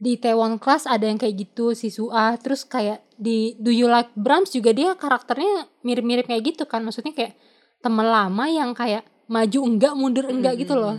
[0.00, 2.40] di Taiwan Class ada yang kayak gitu si Sua.
[2.40, 6.80] Terus kayak di Do You Like Brahms juga dia karakternya mirip-mirip kayak gitu kan.
[6.88, 7.36] Maksudnya kayak
[7.84, 10.96] teman lama yang kayak maju enggak mundur enggak gitu loh.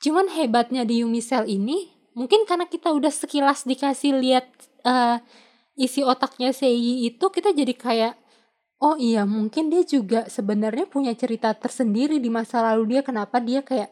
[0.00, 4.44] cuman hebatnya di Yumi Cell ini mungkin karena kita udah sekilas dikasih lihat
[4.84, 5.16] eh,
[5.80, 8.14] isi otaknya Sei itu kita jadi kayak
[8.84, 13.64] oh iya mungkin dia juga sebenarnya punya cerita tersendiri di masa lalu dia kenapa dia
[13.64, 13.88] kayak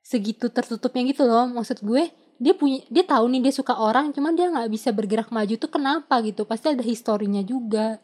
[0.00, 2.08] segitu tertutupnya gitu loh maksud gue
[2.40, 5.68] dia punya dia tahu nih dia suka orang cuman dia nggak bisa bergerak maju tuh
[5.68, 8.00] kenapa gitu pasti ada historinya juga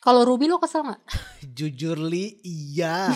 [0.00, 1.02] kalau Ruby lo kesel nggak
[1.56, 3.08] Jujur li, iya.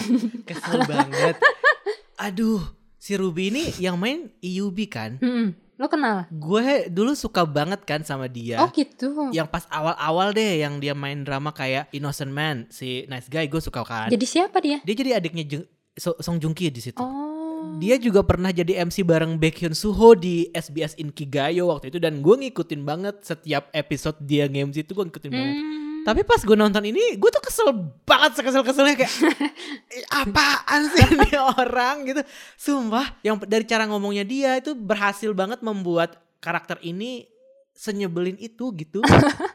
[0.48, 1.36] Kesel banget.
[2.26, 2.60] Aduh,
[2.96, 5.20] si Ruby ini yang main IUB kan?
[5.20, 8.60] Hmm, lo kenal Gue dulu suka banget kan sama dia.
[8.60, 13.26] oh gitu Yang pas awal-awal deh yang dia main drama kayak Innocent Man, si Nice
[13.26, 14.06] Guy gue suka kan.
[14.06, 17.00] jadi siapa dia Dia jadi adiknya Jung- So- Song Joong Ki di situ.
[17.00, 22.20] oh Dia juga pernah jadi MC bareng Baekhyun Suho di SBS Inkigayo waktu itu dan
[22.20, 25.56] gue ngikutin banget setiap episode dia nge-MC itu gue ngikutin banget.
[26.00, 26.06] Hmm.
[26.08, 27.68] Tapi pas gue nonton ini, gue tuh kesel
[28.08, 29.12] banget sekesel-keselnya kayak
[29.96, 32.24] "Ih, apaan sih ini orang gitu.
[32.56, 37.28] Sumpah, yang dari cara ngomongnya dia itu berhasil banget membuat karakter ini
[37.76, 39.04] senyebelin itu gitu.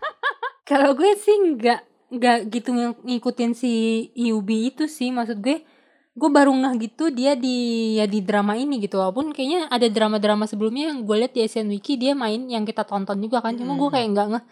[0.69, 3.71] Kalau gue sih nggak nggak gitu ng- ngikutin si
[4.13, 5.65] Yubi itu sih maksud gue
[6.15, 10.47] gue baru ngeh gitu dia di ya di drama ini gitu walaupun kayaknya ada drama-drama
[10.47, 13.75] sebelumnya yang gue lihat di Asian Wiki dia main yang kita tonton juga kan cuma
[13.75, 14.43] gue kayak nggak ngeh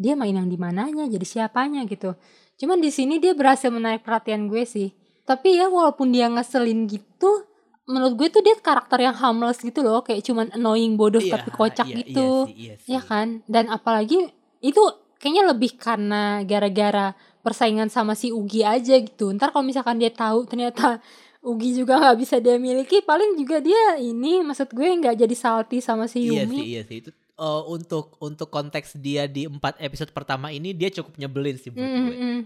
[0.00, 2.16] dia main yang di mananya jadi siapanya gitu
[2.56, 4.88] cuman di sini dia berhasil menarik perhatian gue sih
[5.28, 7.44] tapi ya walaupun dia ngeselin gitu
[7.84, 11.50] menurut gue tuh dia karakter yang harmless gitu loh kayak cuman annoying bodoh Iya, tapi
[11.50, 12.88] kocak iya, gitu Iya sih, iya sih.
[12.94, 13.42] Ya kan?
[13.50, 14.30] Dan apalagi
[14.62, 14.78] itu
[15.18, 19.34] kayaknya lebih karena gara-gara persaingan sama si Ugi aja gitu.
[19.34, 21.02] Ntar kalau misalkan dia tahu ternyata
[21.50, 25.82] Ugi juga nggak bisa dia miliki, paling juga dia ini maksud gue nggak jadi salty
[25.82, 26.58] sama si Iya Yumi.
[26.62, 26.96] sih, iya sih.
[27.02, 27.10] Itu
[27.40, 31.80] eh, untuk untuk konteks dia di empat episode pertama ini dia cukup nyebelin sih buat
[31.80, 32.14] Mm, gue.
[32.14, 32.40] mm, mm.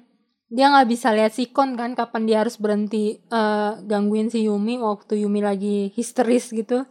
[0.49, 4.79] Dia nggak bisa lihat si Kon kan kapan dia harus berhenti eh, gangguin si Yumi
[4.79, 6.87] waktu Yumi lagi histeris gitu.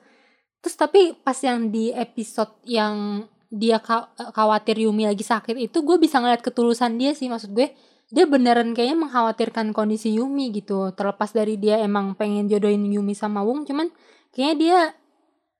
[0.59, 5.97] Terus tapi pas yang di episode yang dia ka- khawatir Yumi lagi sakit itu gue
[5.97, 7.69] bisa ngeliat ketulusan dia sih maksud gue
[8.09, 13.45] dia beneran kayaknya mengkhawatirkan kondisi Yumi gitu terlepas dari dia emang pengen jodohin Yumi sama
[13.45, 13.93] Wong cuman
[14.33, 14.79] kayaknya dia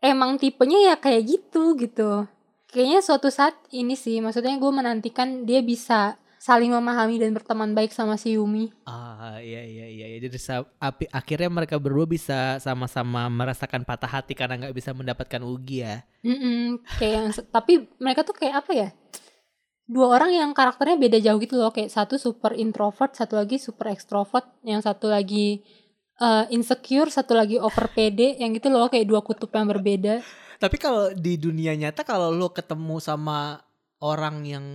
[0.01, 2.25] emang tipenya ya kayak gitu gitu
[2.73, 7.95] kayaknya suatu saat ini sih maksudnya gue menantikan dia bisa saling memahami dan berteman baik
[7.95, 8.67] sama si Yumi.
[8.83, 10.27] Ah iya iya iya iya.
[10.27, 15.87] jadi api, akhirnya mereka berdua bisa sama-sama merasakan patah hati karena nggak bisa mendapatkan Ugi
[15.87, 16.03] ya.
[16.19, 18.89] Mm-mm, kayak yang tapi mereka tuh kayak apa ya?
[19.87, 21.71] Dua orang yang karakternya beda jauh gitu loh.
[21.71, 25.63] Kayak satu super introvert satu lagi super extrovert yang satu lagi
[26.19, 28.91] eh, insecure satu lagi over pede yang gitu loh.
[28.91, 30.19] Kayak dua kutub yang berbeda
[30.63, 33.59] Tapi kalau di dunia nyata kalau lo ketemu sama
[33.99, 34.65] orang yang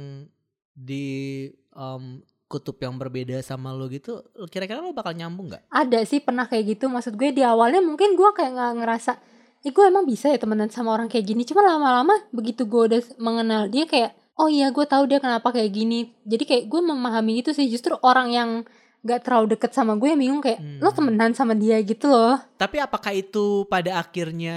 [0.77, 5.65] di em, kutub yang berbeda sama lo gitu, kira-kira lo bakal nyambung nggak?
[5.69, 6.93] ada sih pernah kayak gitu.
[6.93, 9.13] Maksud gue di awalnya mungkin gue kayak nggak ngerasa
[9.59, 11.43] eh gue emang bisa ya temenan sama orang kayak gini.
[11.43, 15.73] Cuma lama-lama begitu gue udah mengenal dia kayak oh iya gue tahu dia kenapa kayak
[15.73, 16.13] gini.
[16.25, 17.65] Jadi kayak gue memahami itu sih.
[17.67, 18.51] Justru orang yang
[18.99, 20.79] nggak terlalu deket sama gue yang bingung kayak Hmm.
[20.83, 22.39] lo temenan sama dia gitu loh.
[22.55, 24.57] Tapi apakah itu pada akhirnya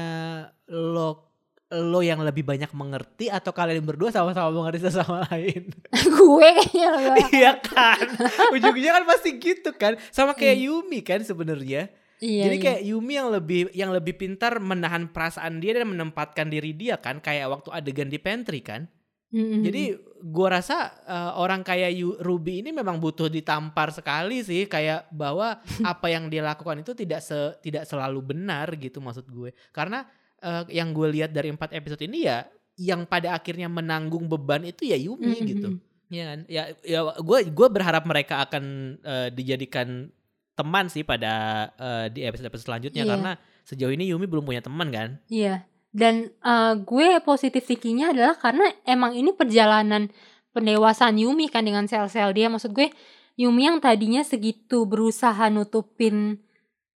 [0.71, 1.27] lo
[1.71, 5.71] lo yang lebih banyak mengerti atau kalian berdua sama-sama mengerti sama lain?
[6.19, 8.07] gue kayaknya lah iya kan,
[8.51, 11.87] ujungnya kan pasti gitu kan, sama kayak Yumi kan sebenarnya.
[12.19, 12.63] iya, Jadi iya.
[12.67, 17.23] kayak Yumi yang lebih yang lebih pintar menahan perasaan dia dan menempatkan diri dia kan,
[17.23, 18.91] kayak waktu adegan di pantry kan.
[19.31, 19.63] Mm-mm.
[19.63, 19.95] Jadi
[20.27, 25.55] gua rasa eh, orang kayak Yu- Ruby ini memang butuh ditampar sekali sih kayak bahwa
[25.87, 29.55] apa yang dia lakukan itu tidak se tidak selalu benar gitu maksud gue.
[29.71, 30.03] Karena
[30.41, 32.45] eh, yang gue lihat dari empat episode ini ya
[32.79, 35.47] yang pada akhirnya menanggung beban itu ya Yumi Mm-mm.
[35.47, 35.69] gitu.
[36.11, 36.39] Ya kan?
[36.49, 38.63] Ya ya gue gue berharap mereka akan
[38.99, 40.11] eh, dijadikan
[40.57, 41.33] teman sih pada
[41.77, 43.11] eh, di episode-episode selanjutnya Iya.
[43.15, 43.31] karena
[43.63, 45.21] sejauh ini Yumi belum punya teman kan.
[45.31, 45.63] Iya.
[45.91, 50.11] Dan eh, gue positif thinkingnya adalah karena emang ini perjalanan
[50.51, 52.51] pendewasaan Yumi kan dengan sel-sel dia.
[52.51, 52.91] Maksud gue
[53.39, 56.43] Yumi yang tadinya segitu berusaha nutupin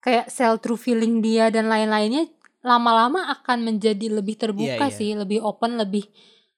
[0.01, 2.27] kayak sel true feeling dia dan lain-lainnya
[2.63, 4.95] lama-lama akan menjadi lebih terbuka Iya, iya.
[4.95, 6.07] sih, lebih open, lebih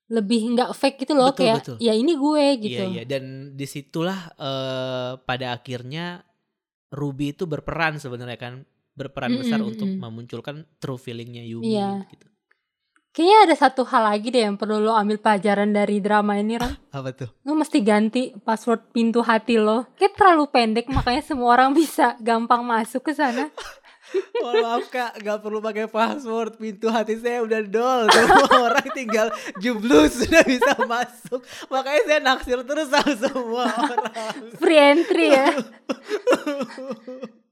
[0.06, 1.78] lebih nggak fake gitu loh Betul, kayak betul.
[1.82, 2.78] ya ini gue gitu.
[2.78, 6.22] Iya iya dan di situlah eh pada akhirnya
[6.88, 8.54] Ruby itu berperan sebenarnya kan
[8.94, 12.06] berperan Mm, besar mm, untuk memunculkan true feelingnya Yumi Iya.
[12.08, 12.30] gitu.
[13.12, 16.76] Kayaknya ada satu hal lagi deh yang perlu lo ambil pelajaran dari drama ini, Ron.
[16.96, 17.32] Apa tuh?
[17.42, 19.88] Lo mesti ganti password pintu hati lo.
[19.96, 23.50] Kayak terlalu pendek makanya semua orang bisa gampang masuk ke sana.
[24.42, 28.08] Mohon maaf kak, gak perlu pakai password pintu hati saya udah dol.
[28.12, 29.28] Semua orang tinggal
[29.60, 31.42] jublus sudah bisa masuk.
[31.72, 34.12] Makanya saya naksir terus sama semua orang.
[34.60, 35.48] Free entry ya.